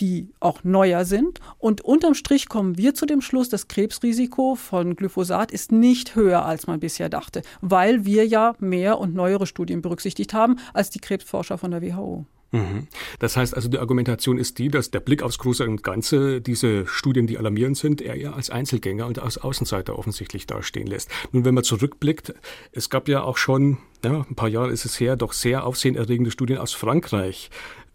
die 0.00 0.28
auch 0.40 0.64
neuer 0.64 1.04
sind. 1.04 1.40
Und 1.58 1.80
unterm 1.82 2.14
Strich 2.14 2.48
kommen 2.48 2.76
wir 2.76 2.94
zu 2.94 3.06
dem 3.06 3.20
Schluss, 3.20 3.48
das 3.48 3.68
Krebsrisiko 3.68 4.54
von 4.54 4.96
Glyphosat 4.96 5.52
ist 5.52 5.72
nicht 5.72 6.14
höher, 6.14 6.44
als 6.44 6.66
man 6.66 6.80
bisher 6.80 7.08
dachte, 7.08 7.42
weil 7.60 8.04
wir 8.04 8.26
ja 8.26 8.54
mehr 8.58 8.98
und 8.98 9.14
neuere 9.14 9.46
Studien 9.46 9.82
berücksichtigt 9.82 10.34
haben 10.34 10.58
als 10.72 10.90
die 10.90 11.00
Krebsforscher 11.00 11.58
von 11.58 11.70
der 11.70 11.82
WHO. 11.82 12.26
Mhm. 12.54 12.86
Das 13.18 13.36
heißt 13.36 13.56
also, 13.56 13.68
die 13.68 13.78
Argumentation 13.78 14.38
ist 14.38 14.58
die, 14.58 14.68
dass 14.68 14.92
der 14.92 15.00
Blick 15.00 15.24
aufs 15.24 15.38
Große 15.38 15.64
und 15.64 15.82
Ganze 15.82 16.40
diese 16.40 16.86
Studien, 16.86 17.26
die 17.26 17.36
alarmierend 17.36 17.76
sind, 17.76 18.00
er 18.00 18.16
ja 18.16 18.32
als 18.32 18.48
Einzelgänger 18.48 19.06
und 19.06 19.18
als 19.18 19.38
Außenseiter 19.38 19.98
offensichtlich 19.98 20.46
dastehen 20.46 20.86
lässt. 20.86 21.10
Nun, 21.32 21.44
wenn 21.44 21.54
man 21.54 21.64
zurückblickt, 21.64 22.32
es 22.70 22.90
gab 22.90 23.08
ja 23.08 23.24
auch 23.24 23.38
schon, 23.38 23.78
ja, 24.04 24.24
ein 24.30 24.36
paar 24.36 24.48
Jahre 24.48 24.70
ist 24.70 24.84
es 24.84 25.00
her, 25.00 25.16
doch 25.16 25.32
sehr 25.32 25.66
aufsehenerregende 25.66 26.30
Studien 26.30 26.58
aus 26.58 26.72
Frankreich. 26.72 27.50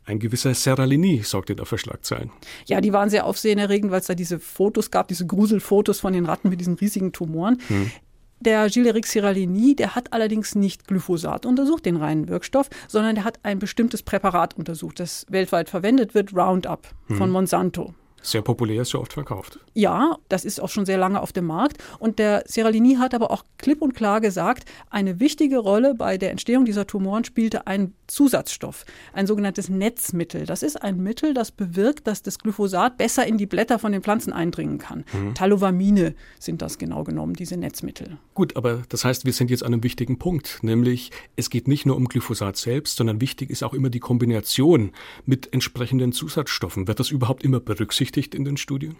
Ein 0.09 0.17
gewisser 0.17 0.55
Serralini 0.55 1.21
sorgte 1.23 1.55
da 1.55 1.65
für 1.65 1.77
Schlagzeilen. 1.77 2.31
Ja, 2.65 2.81
die 2.81 2.93
waren 2.93 3.11
sehr 3.11 3.27
aufsehenerregend, 3.27 3.91
weil 3.91 3.99
es 3.99 4.07
da 4.07 4.15
diese 4.15 4.39
Fotos 4.39 4.89
gab, 4.89 5.07
diese 5.07 5.27
Gruselfotos 5.27 5.99
von 5.99 6.13
den 6.13 6.25
Ratten 6.25 6.49
mit 6.49 6.59
diesen 6.59 6.73
riesigen 6.73 7.11
Tumoren. 7.11 7.61
Hm. 7.67 7.91
Der 8.39 8.69
Gilles-Eric 8.69 9.05
Serralini, 9.05 9.75
der 9.75 9.93
hat 9.93 10.11
allerdings 10.11 10.55
nicht 10.55 10.87
Glyphosat 10.87 11.45
untersucht, 11.45 11.85
den 11.85 11.95
reinen 11.95 12.27
Wirkstoff, 12.27 12.71
sondern 12.87 13.13
der 13.13 13.23
hat 13.23 13.37
ein 13.43 13.59
bestimmtes 13.59 14.01
Präparat 14.01 14.57
untersucht, 14.57 14.99
das 14.99 15.27
weltweit 15.29 15.69
verwendet 15.69 16.15
wird, 16.15 16.35
Roundup 16.35 16.87
von 17.05 17.27
hm. 17.27 17.29
Monsanto. 17.29 17.93
Sehr 18.21 18.41
populär, 18.41 18.85
sehr 18.85 18.99
oft 18.99 19.13
verkauft. 19.13 19.59
Ja, 19.73 20.17
das 20.27 20.45
ist 20.45 20.59
auch 20.59 20.69
schon 20.69 20.85
sehr 20.85 20.97
lange 20.97 21.21
auf 21.21 21.31
dem 21.31 21.45
Markt. 21.45 21.77
Und 21.99 22.19
der 22.19 22.43
Serralini 22.45 22.95
hat 22.95 23.13
aber 23.13 23.31
auch 23.31 23.43
klipp 23.57 23.81
und 23.81 23.93
klar 23.93 24.21
gesagt, 24.21 24.65
eine 24.89 25.19
wichtige 25.19 25.57
Rolle 25.57 25.95
bei 25.95 26.17
der 26.17 26.31
Entstehung 26.31 26.65
dieser 26.65 26.85
Tumoren 26.85 27.23
spielte 27.23 27.67
ein 27.67 27.93
Zusatzstoff, 28.07 28.85
ein 29.13 29.27
sogenanntes 29.27 29.69
Netzmittel. 29.69 30.45
Das 30.45 30.63
ist 30.63 30.81
ein 30.81 31.01
Mittel, 31.01 31.33
das 31.33 31.51
bewirkt, 31.51 32.07
dass 32.07 32.23
das 32.23 32.39
Glyphosat 32.39 32.97
besser 32.97 33.25
in 33.25 33.37
die 33.37 33.45
Blätter 33.45 33.79
von 33.79 33.91
den 33.91 34.01
Pflanzen 34.01 34.33
eindringen 34.33 34.79
kann. 34.79 35.05
Mhm. 35.13 35.35
Talovamine 35.35 36.15
sind 36.39 36.61
das 36.61 36.77
genau 36.77 37.03
genommen, 37.03 37.33
diese 37.33 37.55
Netzmittel. 37.55 38.17
Gut, 38.33 38.57
aber 38.57 38.83
das 38.89 39.05
heißt, 39.05 39.25
wir 39.25 39.33
sind 39.33 39.49
jetzt 39.49 39.63
an 39.63 39.73
einem 39.73 39.83
wichtigen 39.83 40.19
Punkt, 40.19 40.59
nämlich 40.61 41.11
es 41.35 41.49
geht 41.49 41.67
nicht 41.67 41.85
nur 41.85 41.95
um 41.95 42.05
Glyphosat 42.05 42.57
selbst, 42.57 42.97
sondern 42.97 43.21
wichtig 43.21 43.49
ist 43.49 43.63
auch 43.63 43.73
immer 43.73 43.89
die 43.89 43.99
Kombination 43.99 44.91
mit 45.25 45.53
entsprechenden 45.53 46.11
Zusatzstoffen. 46.11 46.87
Wird 46.87 46.99
das 46.99 47.11
überhaupt 47.11 47.43
immer 47.43 47.59
berücksichtigt 47.59 48.08
in 48.17 48.45
den 48.45 48.57
Studien? 48.57 48.95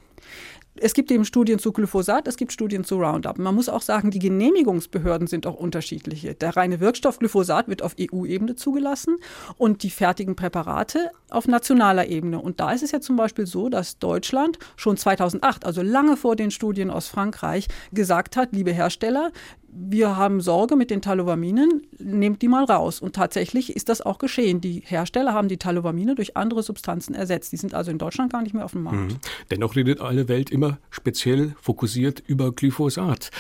Es 0.82 0.94
gibt 0.94 1.12
eben 1.12 1.26
Studien 1.26 1.60
zu 1.60 1.74
Glyphosat, 1.74 2.28
es 2.28 2.38
gibt 2.38 2.54
Studien 2.54 2.84
zu 2.84 2.98
Roundup. 2.98 3.38
Man 3.38 3.54
muss 3.54 3.68
auch 3.68 3.82
sagen, 3.82 4.12
die 4.12 4.20
Genehmigungsbehörden 4.20 5.28
sind 5.28 5.46
auch 5.46 5.56
unterschiedliche. 5.56 6.36
Der 6.36 6.56
reine 6.56 6.80
Wirkstoff 6.80 7.20
Glyphosat 7.20 7.68
wird 7.68 7.82
auf 7.82 7.96
EU-Ebene 8.00 8.56
zugelassen 8.56 9.18
und 9.58 9.84
die 9.84 9.90
fertigen 9.90 10.36
Präparate 10.36 11.12
auf 11.30 11.48
nationaler 11.48 12.08
Ebene. 12.08 12.40
Und 12.40 12.60
da 12.60 12.72
ist 12.72 12.84
es 12.84 12.92
ja 12.92 13.02
zum 13.02 13.18
Beispiel 13.18 13.46
so, 13.46 13.68
dass 13.68 14.00
Deutschland 14.00 14.58
schon 14.78 14.96
2008, 14.96 15.66
also 15.66 15.82
lange 15.82 16.16
vor 16.16 16.36
den 16.36 16.52
Studien 16.52 16.92
aus 16.92 17.08
Frankreich, 17.08 17.68
gesagt 17.92 18.38
hat, 18.38 18.54
liebe 18.54 18.72
Hersteller, 18.72 19.32
wir 19.72 20.18
haben 20.18 20.42
Sorge 20.42 20.76
mit 20.76 20.90
den 20.90 21.02
Talovaminen, 21.02 21.84
nehmt 21.98 22.42
die 22.42 22.48
mal 22.48 22.64
raus. 22.64 23.02
Und 23.02 23.16
tatsächlich 23.16 23.76
ist 23.76 23.90
das 23.90 24.02
auch 24.02 24.18
geschehen. 24.18 24.62
Die 24.62 24.82
Hersteller 24.86 25.34
haben 25.34 25.48
die 25.48 25.58
Talovamine 25.58 26.16
durch 26.16 26.38
andere 26.38 26.64
Substanzen 26.64 27.14
ersetzt. 27.14 27.52
Die 27.52 27.58
sind 27.58 27.74
also 27.74 27.92
in 27.92 27.98
Deutschland 27.98 28.32
gar 28.32 28.42
nicht 28.42 28.54
mehr 28.54 28.66
auf 28.66 28.72
dem 28.72 28.84
Markt. 28.84 29.12
Mhm. 29.12 29.20
Dennoch 29.52 29.76
redet 29.76 30.02
alle 30.02 30.28
Welt 30.28 30.50
immer 30.50 30.80
speziell 30.90 31.56
fokussiert 31.62 32.22
über 32.26 32.52
Glyphosat. 32.52 33.32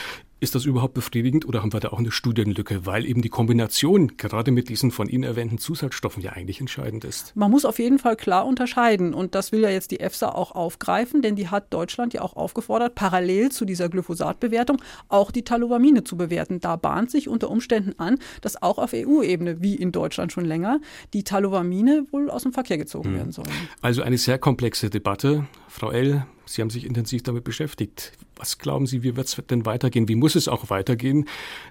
Ist 0.41 0.55
das 0.55 0.63
überhaupt 0.63 0.93
befriedigend 0.93 1.45
oder 1.45 1.61
haben 1.61 1.73
wir 1.73 1.81
da 1.81 1.89
auch 1.89 1.99
eine 1.99 2.11
Studienlücke, 2.11 2.85
weil 2.85 3.05
eben 3.05 3.21
die 3.21 3.27
Kombination 3.27 4.15
gerade 4.15 4.51
mit 4.51 4.69
diesen 4.69 4.89
von 4.89 5.09
Ihnen 5.09 5.23
erwähnten 5.23 5.57
Zusatzstoffen 5.57 6.23
ja 6.23 6.31
eigentlich 6.31 6.61
entscheidend 6.61 7.03
ist? 7.03 7.35
Man 7.35 7.51
muss 7.51 7.65
auf 7.65 7.77
jeden 7.77 7.99
Fall 7.99 8.15
klar 8.15 8.45
unterscheiden 8.45 9.13
und 9.13 9.35
das 9.35 9.51
will 9.51 9.59
ja 9.59 9.69
jetzt 9.69 9.91
die 9.91 9.99
EFSA 9.99 10.29
auch 10.29 10.51
aufgreifen, 10.51 11.21
denn 11.21 11.35
die 11.35 11.49
hat 11.49 11.73
Deutschland 11.73 12.13
ja 12.13 12.21
auch 12.21 12.37
aufgefordert, 12.37 12.95
parallel 12.95 13.51
zu 13.51 13.65
dieser 13.65 13.89
Glyphosatbewertung 13.89 14.81
auch 15.09 15.31
die 15.31 15.43
Talovamine 15.43 16.05
zu 16.05 16.15
bewerten. 16.15 16.61
Da 16.61 16.77
bahnt 16.77 17.11
sich 17.11 17.27
unter 17.27 17.49
Umständen 17.49 17.99
an, 17.99 18.17
dass 18.39 18.61
auch 18.61 18.77
auf 18.77 18.93
EU-Ebene, 18.93 19.61
wie 19.61 19.75
in 19.75 19.91
Deutschland 19.91 20.31
schon 20.31 20.45
länger, 20.45 20.79
die 21.13 21.25
Talovamine 21.25 22.05
wohl 22.11 22.29
aus 22.29 22.43
dem 22.43 22.53
Verkehr 22.53 22.77
gezogen 22.77 23.09
hm. 23.09 23.15
werden 23.15 23.31
sollen. 23.33 23.49
Also 23.81 24.03
eine 24.03 24.17
sehr 24.17 24.37
komplexe 24.37 24.89
Debatte. 24.89 25.47
Frau 25.79 25.91
L., 25.91 26.25
Sie 26.49 26.63
haben 26.63 26.71
sich 26.71 26.85
intensiv 26.85 27.21
damit 27.21 27.43
beschäftigt. 27.43 28.13
Was 28.35 28.57
glauben 28.57 28.87
Sie, 28.87 29.03
wie 29.03 29.15
wird 29.15 29.27
es 29.27 29.39
denn 29.51 29.67
weitergehen? 29.67 30.07
Wie 30.07 30.15
muss 30.15 30.33
es 30.33 30.47
auch 30.47 30.71
weitergehen, 30.71 31.25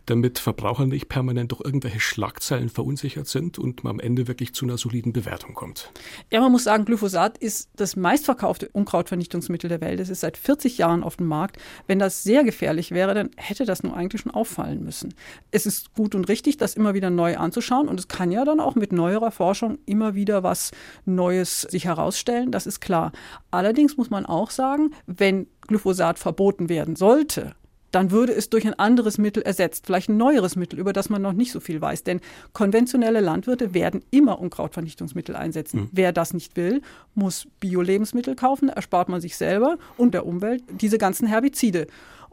damit 0.07 0.39
Verbraucher 0.39 0.87
nicht 0.87 1.09
permanent 1.09 1.51
durch 1.51 1.63
irgendwelche 1.65 1.99
Schlagzeilen 1.99 2.69
verunsichert 2.69 3.27
sind 3.27 3.59
und 3.59 3.83
man 3.83 3.95
am 3.95 4.01
Ende 4.01 4.29
wirklich 4.29 4.55
zu 4.55 4.67
einer 4.67 4.79
soliden 4.79 5.13
Bewertung 5.13 5.55
kommt? 5.55 5.91
Ja, 6.31 6.41
man 6.41 6.53
muss 6.53 6.63
sagen, 6.63 6.85
Glyphosat 6.85 7.39
ist 7.39 7.71
das 7.75 7.97
meistverkaufte 7.97 8.69
Unkrautvernichtungsmittel 8.69 9.69
der 9.69 9.81
Welt. 9.81 9.99
Es 9.99 10.11
ist 10.11 10.21
seit 10.21 10.37
40 10.37 10.79
Jahren 10.79 11.03
auf 11.03 11.17
dem 11.17 11.27
Markt. 11.27 11.57
Wenn 11.89 11.99
das 11.99 12.23
sehr 12.23 12.45
gefährlich 12.45 12.93
wäre, 12.93 13.15
dann 13.15 13.31
hätte 13.37 13.65
das 13.65 13.83
nun 13.83 13.95
eigentlich 13.95 14.23
schon 14.23 14.33
auffallen 14.33 14.85
müssen. 14.85 15.13
Es 15.51 15.67
ist 15.67 15.93
gut 15.95 16.15
und 16.15 16.29
richtig, 16.29 16.57
das 16.57 16.75
immer 16.75 16.95
wieder 16.95 17.11
neu 17.11 17.37
anzuschauen 17.37 17.89
und 17.89 17.99
es 17.99 18.07
kann 18.07 18.31
ja 18.31 18.45
dann 18.45 18.61
auch 18.61 18.77
mit 18.77 18.93
neuerer 18.93 19.33
Forschung 19.33 19.79
immer 19.87 20.15
wieder 20.15 20.45
was 20.45 20.71
Neues 21.05 21.63
sich 21.63 21.87
herausstellen. 21.87 22.53
Das 22.53 22.67
ist 22.69 22.79
klar. 22.79 23.11
Allerdings 23.51 23.98
muss 23.99 24.11
man 24.11 24.27
auch 24.27 24.51
sagen, 24.51 24.93
wenn 25.07 25.47
Glyphosat 25.63 26.19
verboten 26.19 26.69
werden 26.69 26.97
sollte, 26.97 27.55
dann 27.91 28.11
würde 28.11 28.33
es 28.33 28.51
durch 28.51 28.67
ein 28.67 28.79
anderes 28.79 29.19
Mittel 29.19 29.43
ersetzt, 29.43 29.87
vielleicht 29.87 30.09
ein 30.09 30.17
neueres 30.17 30.57
Mittel, 30.57 30.79
über 30.79 30.93
das 30.93 31.09
man 31.09 31.23
noch 31.23 31.33
nicht 31.33 31.53
so 31.53 31.61
viel 31.61 31.81
weiß. 31.81 32.05
Denn 32.05 32.21
konventionelle 32.53 33.21
Landwirte 33.21 33.75
werden 33.75 34.05
immer 34.11 34.39
Unkrautvernichtungsmittel 34.39 35.35
einsetzen. 35.37 35.81
Mhm. 35.81 35.89
Wer 35.93 36.13
das 36.13 36.35
nicht 36.35 36.57
will, 36.57 36.83
muss 37.15 37.49
Bio-Lebensmittel 37.61 38.35
kaufen, 38.35 38.69
erspart 38.69 39.09
man 39.09 39.21
sich 39.21 39.37
selber 39.37 39.79
und 39.97 40.13
der 40.13 40.27
Umwelt 40.27 40.63
diese 40.81 40.99
ganzen 40.99 41.27
Herbizide. 41.27 41.87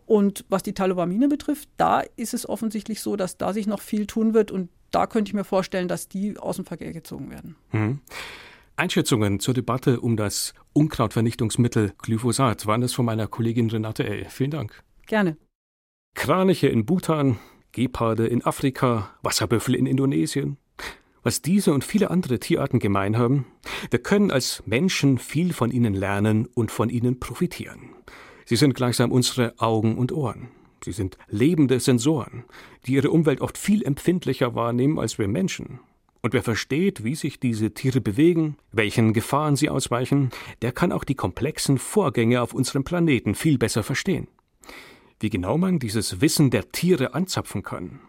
Und 0.05 0.45
was 0.49 0.61
die 0.61 0.73
Talobamine 0.73 1.27
betrifft, 1.27 1.69
da 1.77 2.03
ist 2.15 2.33
es 2.33 2.47
offensichtlich 2.47 3.01
so, 3.01 3.15
dass 3.15 3.37
da 3.37 3.53
sich 3.53 3.65
noch 3.65 3.81
viel 3.81 4.05
tun 4.05 4.33
wird 4.33 4.51
und 4.51 4.69
da 4.91 5.07
könnte 5.07 5.29
ich 5.29 5.33
mir 5.33 5.43
vorstellen, 5.43 5.87
dass 5.87 6.07
die 6.07 6.37
aus 6.37 6.57
dem 6.57 6.65
Verkehr 6.65 6.93
gezogen 6.93 7.31
werden. 7.31 7.55
Mhm. 7.71 7.99
Einschätzungen 8.77 9.39
zur 9.39 9.53
Debatte 9.53 10.01
um 10.01 10.17
das 10.17 10.53
Unkrautvernichtungsmittel 10.73 11.93
Glyphosat 12.01 12.65
waren 12.67 12.83
es 12.83 12.93
von 12.93 13.05
meiner 13.05 13.27
Kollegin 13.27 13.69
Renate 13.69 14.03
L. 14.03 14.25
Vielen 14.25 14.51
Dank. 14.51 14.83
Gerne. 15.07 15.37
Kraniche 16.13 16.67
in 16.67 16.85
Bhutan, 16.85 17.37
Geparde 17.71 18.27
in 18.27 18.43
Afrika, 18.43 19.11
Wasserbüffel 19.21 19.75
in 19.75 19.85
Indonesien. 19.85 20.57
Was 21.23 21.41
diese 21.41 21.73
und 21.73 21.83
viele 21.83 22.11
andere 22.11 22.39
Tierarten 22.39 22.79
gemein 22.79 23.17
haben, 23.17 23.45
wir 23.89 23.99
können 23.99 24.29
als 24.29 24.61
Menschen 24.65 25.17
viel 25.17 25.53
von 25.53 25.71
ihnen 25.71 25.93
lernen 25.93 26.45
und 26.45 26.71
von 26.71 26.89
ihnen 26.89 27.19
profitieren. 27.19 27.89
Sie 28.45 28.57
sind 28.57 28.75
gleichsam 28.75 29.11
unsere 29.11 29.53
Augen 29.57 29.97
und 29.97 30.11
Ohren. 30.11 30.49
Sie 30.83 30.91
sind 30.91 31.17
lebende 31.29 31.79
Sensoren, 31.79 32.43
die 32.85 32.93
ihre 32.93 33.09
Umwelt 33.09 33.41
oft 33.41 33.57
viel 33.57 33.83
empfindlicher 33.83 34.53
wahrnehmen 34.53 34.99
als 34.99 35.17
wir 35.17 35.27
Menschen. 35.27 35.79
Und 36.25 36.33
wer 36.33 36.41
versteht, 36.41 37.03
wie 37.03 37.13
sich 37.13 37.39
diese 37.39 37.75
Tiere 37.75 38.01
bewegen, 38.01 38.57
welchen 38.71 39.13
Gefahren 39.13 39.55
sie 39.55 39.69
ausweichen, 39.69 40.31
der 40.63 40.71
kann 40.71 40.91
auch 40.91 41.03
die 41.03 41.13
komplexen 41.13 41.77
Vorgänge 41.77 42.41
auf 42.41 42.55
unserem 42.55 42.83
Planeten 42.83 43.35
viel 43.35 43.59
besser 43.59 43.83
verstehen. 43.83 44.27
Wie 45.19 45.29
genau 45.29 45.59
man 45.59 45.77
dieses 45.77 46.21
Wissen 46.21 46.49
der 46.49 46.71
Tiere 46.71 47.13
anzapfen 47.13 47.61
kann. 47.61 47.99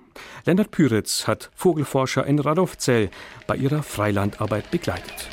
Lennart 0.46 0.70
Püritz 0.70 1.26
hat 1.26 1.50
Vogelforscher 1.54 2.24
in 2.24 2.38
Radolfzell 2.38 3.10
bei 3.46 3.54
ihrer 3.54 3.82
Freilandarbeit 3.82 4.70
begleitet. 4.70 5.28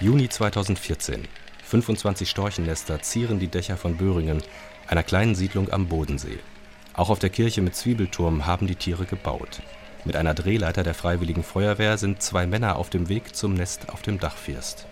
Juni 0.00 0.28
2014. 0.28 1.26
25 1.64 2.30
Storchennester 2.30 3.02
zieren 3.02 3.40
die 3.40 3.48
Dächer 3.48 3.76
von 3.76 3.96
Böhringen, 3.96 4.40
einer 4.86 5.02
kleinen 5.02 5.34
Siedlung 5.34 5.68
am 5.72 5.88
Bodensee. 5.88 6.38
Auch 6.94 7.10
auf 7.10 7.18
der 7.18 7.30
Kirche 7.30 7.60
mit 7.60 7.74
Zwiebelturm 7.74 8.46
haben 8.46 8.68
die 8.68 8.76
Tiere 8.76 9.04
gebaut. 9.04 9.62
Mit 10.04 10.16
einer 10.16 10.34
Drehleiter 10.34 10.82
der 10.82 10.94
Freiwilligen 10.94 11.44
Feuerwehr 11.44 11.96
sind 11.96 12.22
zwei 12.22 12.44
Männer 12.46 12.74
auf 12.76 12.90
dem 12.90 13.08
Weg 13.08 13.36
zum 13.36 13.54
Nest 13.54 13.88
auf 13.88 14.02
dem 14.02 14.18
Dachfirst. 14.18 14.86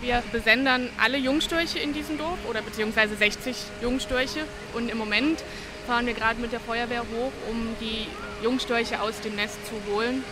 Wir 0.00 0.22
besendern 0.32 0.88
alle 1.00 1.16
Jungstörche 1.16 1.78
in 1.78 1.92
diesem 1.92 2.18
Dorf 2.18 2.38
oder 2.48 2.62
beziehungsweise 2.62 3.14
60 3.14 3.56
Jungstörche. 3.82 4.40
Und 4.74 4.90
im 4.90 4.98
Moment 4.98 5.44
fahren 5.86 6.06
wir 6.06 6.14
gerade 6.14 6.40
mit 6.40 6.52
der 6.52 6.58
Feuerwehr 6.58 7.02
hoch, 7.02 7.32
um 7.48 7.68
die 7.80 8.08
Jungstörche 8.44 9.00
aus 9.00 9.20
dem 9.20 9.36
Nest 9.36 9.58
zu 9.66 9.74
holen, 9.92 10.24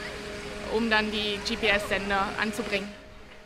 um 0.77 0.91
dann 0.91 1.07
die 1.13 1.39
GPS-Sender 1.49 2.27
anzubringen. 2.41 2.89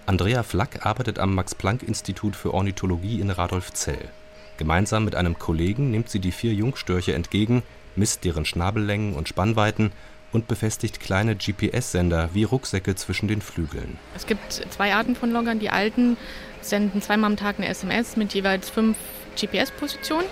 Andrea 0.06 0.42
Flack 0.42 0.84
arbeitet 0.84 1.18
am 1.18 1.34
Max-Planck-Institut 1.34 2.34
für 2.34 2.54
Ornithologie 2.54 3.20
in 3.20 3.28
Radolfzell. 3.28 4.08
Gemeinsam 4.56 5.04
mit 5.04 5.14
einem 5.14 5.38
Kollegen 5.38 5.90
nimmt 5.90 6.08
sie 6.08 6.20
die 6.20 6.32
vier 6.32 6.52
Jungstörche 6.54 7.12
entgegen, 7.12 7.62
misst 7.96 8.24
deren 8.24 8.44
Schnabellängen 8.46 9.14
und 9.14 9.28
Spannweiten 9.28 9.92
und 10.32 10.48
befestigt 10.48 11.00
kleine 11.00 11.36
GPS-Sender 11.36 12.30
wie 12.32 12.44
Rucksäcke 12.44 12.94
zwischen 12.94 13.28
den 13.28 13.42
Flügeln. 13.42 13.98
Es 14.14 14.26
gibt 14.26 14.52
zwei 14.52 14.94
Arten 14.94 15.16
von 15.16 15.30
Loggern. 15.30 15.58
Die 15.58 15.70
alten 15.70 16.16
senden 16.60 17.02
zweimal 17.02 17.30
am 17.30 17.36
Tag 17.36 17.58
eine 17.58 17.68
SMS 17.68 18.16
mit 18.16 18.32
jeweils 18.34 18.70
fünf 18.70 18.96
GPS-Positionen. 19.36 20.26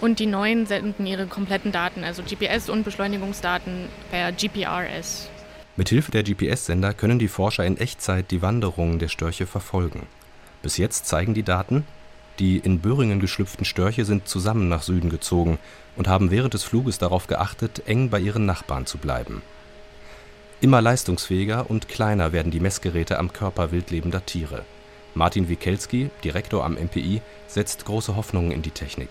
Und 0.00 0.18
die 0.18 0.26
neuen 0.26 0.66
senden 0.66 1.06
ihre 1.06 1.26
kompletten 1.26 1.72
Daten, 1.72 2.04
also 2.04 2.22
GPS- 2.22 2.70
und 2.70 2.84
Beschleunigungsdaten 2.84 3.86
per 4.10 4.32
GPRS. 4.32 5.28
Mithilfe 5.76 6.10
der 6.10 6.22
GPS-Sender 6.22 6.92
können 6.92 7.18
die 7.18 7.28
Forscher 7.28 7.64
in 7.64 7.78
Echtzeit 7.78 8.30
die 8.30 8.42
Wanderungen 8.42 8.98
der 8.98 9.08
Störche 9.08 9.46
verfolgen. 9.46 10.06
Bis 10.62 10.76
jetzt 10.76 11.06
zeigen 11.06 11.32
die 11.32 11.42
Daten, 11.42 11.86
die 12.40 12.58
in 12.58 12.80
Böhringen 12.80 13.20
geschlüpften 13.20 13.64
Störche 13.64 14.04
sind 14.04 14.26
zusammen 14.26 14.68
nach 14.68 14.82
Süden 14.82 15.10
gezogen 15.10 15.58
und 15.96 16.08
haben 16.08 16.30
während 16.30 16.54
des 16.54 16.64
Fluges 16.64 16.98
darauf 16.98 17.26
geachtet, 17.26 17.82
eng 17.86 18.08
bei 18.08 18.18
ihren 18.18 18.46
Nachbarn 18.46 18.86
zu 18.86 18.98
bleiben. 18.98 19.42
Immer 20.62 20.80
leistungsfähiger 20.80 21.70
und 21.70 21.88
kleiner 21.88 22.32
werden 22.32 22.50
die 22.50 22.60
Messgeräte 22.60 23.18
am 23.18 23.32
Körper 23.32 23.72
wildlebender 23.72 24.24
Tiere. 24.24 24.64
Martin 25.14 25.48
Wikelski, 25.48 26.10
Direktor 26.24 26.64
am 26.64 26.74
MPI, 26.74 27.20
setzt 27.46 27.84
große 27.84 28.16
Hoffnungen 28.16 28.52
in 28.52 28.62
die 28.62 28.70
Technik. 28.70 29.10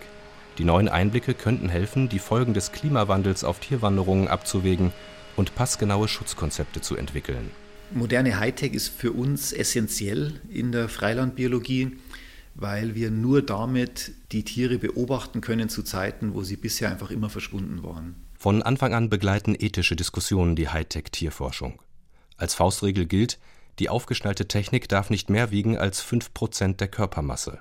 Die 0.58 0.64
neuen 0.64 0.90
Einblicke 0.90 1.34
könnten 1.34 1.70
helfen, 1.70 2.10
die 2.10 2.20
Folgen 2.20 2.54
des 2.54 2.72
Klimawandels 2.72 3.44
auf 3.44 3.60
Tierwanderungen 3.60 4.28
abzuwägen 4.28 4.92
und 5.36 5.56
passgenaue 5.56 6.08
Schutzkonzepte 6.08 6.82
zu 6.82 6.96
entwickeln. 6.96 7.52
Moderne 7.92 8.40
Hightech 8.40 8.74
ist 8.74 8.90
für 8.90 9.12
uns 9.12 9.52
essentiell 9.52 10.40
in 10.52 10.72
der 10.72 10.90
Freilandbiologie, 10.90 11.98
weil 12.62 12.94
wir 12.94 13.10
nur 13.10 13.42
damit 13.42 14.12
die 14.32 14.44
Tiere 14.44 14.78
beobachten 14.78 15.40
können 15.40 15.70
zu 15.70 15.82
Zeiten, 15.82 16.34
wo 16.34 16.44
sie 16.44 16.58
bisher 16.58 16.90
einfach 16.90 17.10
immer 17.10 17.30
verschwunden 17.30 17.84
waren. 17.84 18.16
Von 18.38 18.62
Anfang 18.62 18.94
an 18.94 19.10
begleiten 19.10 19.56
ethische 19.58 19.96
Diskussionen 19.96 20.56
die 20.56 20.70
Hightech-Tierforschung. 20.70 21.82
Als 22.38 22.56
Faustregel 22.56 23.06
gilt, 23.06 23.40
die 23.80 23.90
aufgeschnallte 23.90 24.48
Technik 24.48 24.90
darf 24.90 25.10
nicht 25.10 25.30
mehr 25.30 25.52
wiegen 25.52 25.78
als 25.78 26.04
5% 26.04 26.76
der 26.76 26.90
Körpermasse. 26.90 27.60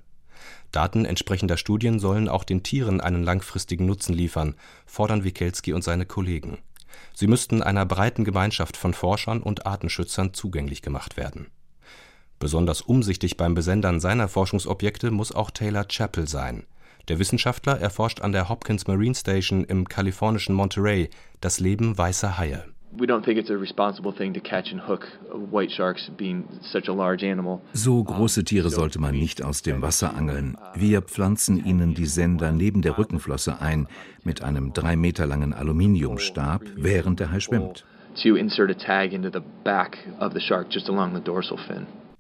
Daten 0.72 1.04
entsprechender 1.04 1.56
Studien 1.56 1.98
sollen 2.00 2.28
auch 2.28 2.44
den 2.44 2.62
Tieren 2.62 3.00
einen 3.00 3.22
langfristigen 3.22 3.87
Nutzen 3.87 4.14
liefern, 4.14 4.54
fordern 4.84 5.24
Wikelski 5.24 5.72
und 5.72 5.82
seine 5.82 6.06
Kollegen. 6.06 6.58
Sie 7.14 7.28
müssten 7.28 7.62
einer 7.62 7.87
breiten 7.87 8.24
Gemeinschaft 8.24 8.76
von 8.76 8.94
Forschern 8.94 9.42
und 9.42 9.66
Artenschützern 9.66 10.34
zugänglich 10.34 10.82
gemacht 10.82 11.16
werden. 11.16 11.46
Besonders 12.38 12.83
umsichtig 12.83 13.37
beim 13.37 13.55
Besendern 13.55 14.01
seiner 14.01 14.29
Forschungsobjekte 14.29 15.11
muss 15.11 15.33
auch 15.33 15.51
Taylor 15.51 15.88
Chappell 15.88 16.29
sein. 16.29 16.64
Der 17.09 17.18
Wissenschaftler 17.18 17.81
erforscht 17.81 18.20
an 18.20 18.33
der 18.33 18.48
Hopkins 18.48 18.87
Marine 18.87 19.14
Station 19.14 19.64
im 19.64 19.88
kalifornischen 19.88 20.55
Monterey 20.55 21.09
das 21.40 21.59
Leben 21.59 21.96
weißer 21.96 22.38
Haie. 22.38 22.64
So 27.72 28.03
große 28.03 28.44
Tiere 28.44 28.70
sollte 28.70 28.98
man 28.98 29.14
nicht 29.14 29.44
aus 29.44 29.62
dem 29.62 29.83
Wasser 29.83 30.14
angeln. 30.14 30.57
Wir 30.74 31.03
pflanzen 31.03 31.64
ihnen 31.64 31.94
die 31.94 32.07
Sender 32.07 32.51
neben 32.51 32.83
der 32.83 32.96
Rückenflosse 32.98 33.61
ein 33.61 33.88
mit 34.22 34.42
einem 34.42 34.72
drei 34.72 34.96
Meter 34.96 35.27
langen 35.27 35.53
Aluminiumstab, 35.53 36.62
während 36.77 37.20
der 37.20 37.31
Hai 37.31 37.40
schwimmt. 37.40 37.85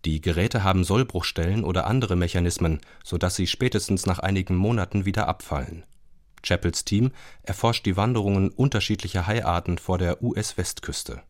Die 0.04 0.20
Geräte 0.20 0.62
haben 0.62 0.84
Sollbruchstellen 0.84 1.64
oder 1.64 1.86
andere 1.86 2.16
Mechanismen, 2.16 2.80
sodass 3.04 3.34
sie 3.34 3.46
spätestens 3.46 4.06
nach 4.06 4.20
einigen 4.20 4.56
Monaten 4.56 5.04
wieder 5.04 5.26
abfallen. 5.26 5.84
Chappells 6.42 6.84
Team 6.84 7.10
erforscht 7.42 7.84
die 7.84 7.96
Wanderungen 7.96 8.50
unterschiedlicher 8.50 9.26
Haiarten 9.26 9.78
vor 9.78 9.98
der 9.98 10.22
US-Westküste. 10.22 11.22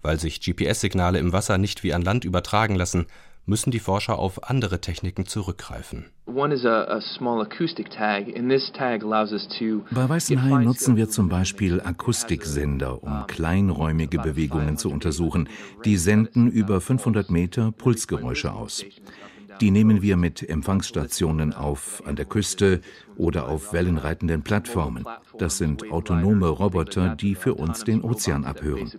Weil 0.00 0.18
sich 0.18 0.40
GPS-Signale 0.40 1.18
im 1.18 1.32
Wasser 1.32 1.58
nicht 1.58 1.82
wie 1.82 1.92
an 1.92 2.02
Land 2.02 2.24
übertragen 2.24 2.74
lassen, 2.74 3.06
müssen 3.46 3.70
die 3.70 3.78
Forscher 3.78 4.18
auf 4.18 4.48
andere 4.48 4.80
Techniken 4.80 5.26
zurückgreifen. 5.26 6.06
Bei 9.90 10.08
weißen 10.08 10.42
Haien 10.42 10.64
nutzen 10.64 10.96
wir 10.96 11.08
zum 11.08 11.28
Beispiel 11.28 11.80
Akustiksender, 11.80 13.02
um 13.02 13.26
kleinräumige 13.26 14.18
Bewegungen 14.18 14.76
zu 14.76 14.90
untersuchen. 14.90 15.48
Die 15.84 15.96
senden 15.96 16.50
über 16.50 16.80
500 16.80 17.30
Meter 17.30 17.72
Pulsgeräusche 17.72 18.52
aus. 18.52 18.84
Die 19.60 19.70
nehmen 19.70 20.02
wir 20.02 20.16
mit 20.16 20.48
Empfangsstationen 20.48 21.52
auf 21.52 22.02
an 22.06 22.16
der 22.16 22.24
Küste 22.24 22.80
oder 23.16 23.48
auf 23.48 23.72
wellenreitenden 23.72 24.42
Plattformen. 24.42 25.04
Das 25.38 25.58
sind 25.58 25.92
autonome 25.92 26.48
Roboter, 26.48 27.14
die 27.14 27.34
für 27.36 27.54
uns 27.54 27.84
den 27.84 28.02
Ozean 28.02 28.44
abhören. 28.44 28.90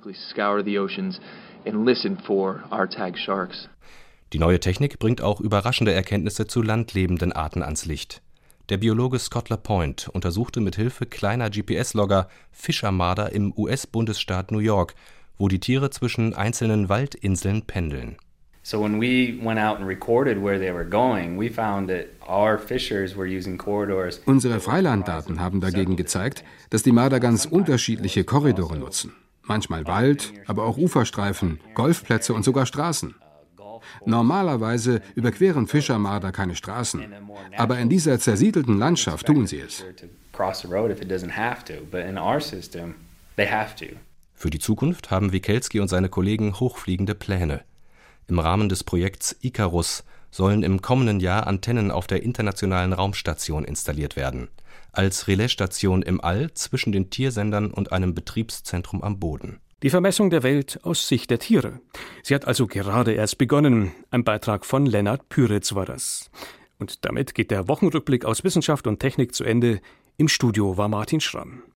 Die 4.33 4.39
neue 4.39 4.59
Technik 4.59 4.99
bringt 4.99 5.21
auch 5.21 5.39
überraschende 5.39 5.93
Erkenntnisse 5.93 6.47
zu 6.47 6.61
landlebenden 6.61 7.31
Arten 7.31 7.61
ans 7.61 7.85
Licht. 7.85 8.21
Der 8.69 8.77
Biologe 8.77 9.19
Scott 9.19 9.49
LaPointe 9.49 10.11
untersuchte 10.11 10.59
mit 10.59 10.75
Hilfe 10.75 11.05
kleiner 11.05 11.51
GPS-Logger 11.51 12.27
Fischermarder 12.51 13.31
im 13.31 13.53
US-Bundesstaat 13.55 14.51
New 14.51 14.59
York, 14.59 14.95
wo 15.37 15.47
die 15.47 15.59
Tiere 15.59 15.91
zwischen 15.91 16.33
einzelnen 16.33 16.89
Waldinseln 16.89 17.61
pendeln. 17.61 18.17
So 18.63 18.81
when 18.81 18.99
we 18.99 19.37
went 19.45 19.59
out 19.59 19.77
and 19.77 19.87
recorded 19.87 20.41
where 20.41 20.57
they 20.57 20.73
were 20.73 20.89
going, 20.89 21.39
we 21.39 21.51
found 21.51 21.87
that 21.87 22.07
our 22.27 22.57
fishers 22.57 23.15
were 23.15 23.27
using 23.27 23.59
corridors. 23.59 24.19
Unsere 24.25 24.59
Freilanddaten 24.59 25.39
haben 25.39 25.61
dagegen 25.61 25.95
gezeigt, 25.95 26.43
dass 26.71 26.81
die 26.81 26.91
Marder 26.91 27.19
ganz 27.19 27.45
unterschiedliche 27.45 28.23
Korridore 28.23 28.79
nutzen. 28.79 29.13
Manchmal 29.43 29.85
Wald, 29.85 30.33
aber 30.47 30.63
auch 30.63 30.77
Uferstreifen, 30.77 31.59
Golfplätze 31.75 32.33
und 32.33 32.41
sogar 32.41 32.65
Straßen. 32.65 33.13
Normalerweise 34.05 35.01
überqueren 35.15 35.67
Fischermarder 35.67 36.31
keine 36.31 36.55
Straßen, 36.55 37.03
aber 37.57 37.79
in 37.79 37.89
dieser 37.89 38.19
zersiedelten 38.19 38.77
Landschaft 38.77 39.25
tun 39.25 39.47
sie 39.47 39.59
es. 39.59 39.83
Für 44.33 44.49
die 44.49 44.59
Zukunft 44.59 45.11
haben 45.11 45.31
Wikelski 45.31 45.79
und 45.79 45.87
seine 45.87 46.09
Kollegen 46.09 46.59
hochfliegende 46.59 47.15
Pläne. 47.15 47.61
Im 48.27 48.39
Rahmen 48.39 48.69
des 48.69 48.83
Projekts 48.83 49.35
Icarus 49.41 50.03
sollen 50.31 50.63
im 50.63 50.81
kommenden 50.81 51.21
Jahr 51.21 51.47
Antennen 51.47 51.91
auf 51.91 52.07
der 52.07 52.23
Internationalen 52.23 52.91
Raumstation 52.91 53.63
installiert 53.63 54.17
werden, 54.17 54.49
als 54.91 55.29
Relaisstation 55.29 56.01
im 56.01 56.19
All 56.19 56.53
zwischen 56.53 56.91
den 56.91 57.09
Tiersendern 57.09 57.71
und 57.71 57.93
einem 57.93 58.13
Betriebszentrum 58.13 59.01
am 59.01 59.19
Boden. 59.19 59.59
Die 59.85 59.91
Vermessung 59.91 60.31
der 60.31 60.41
Welt 60.41 60.79
aus 60.81 61.07
Sicht 61.07 61.29
der 61.29 61.37
Tiere. 61.37 61.79
Sie 62.23 62.33
hat 62.33 62.47
also 62.47 62.65
gerade 62.65 63.13
erst 63.13 63.37
begonnen. 63.37 63.91
Ein 64.09 64.23
Beitrag 64.23 64.65
von 64.65 64.87
Lennart 64.87 65.29
Püritz 65.29 65.75
war 65.75 65.85
das. 65.85 66.31
Und 66.79 67.05
damit 67.05 67.35
geht 67.35 67.51
der 67.51 67.67
Wochenrückblick 67.67 68.25
aus 68.25 68.43
Wissenschaft 68.43 68.87
und 68.87 68.99
Technik 68.99 69.35
zu 69.35 69.43
Ende. 69.43 69.79
Im 70.17 70.27
Studio 70.27 70.75
war 70.75 70.87
Martin 70.87 71.21
Schramm. 71.21 71.61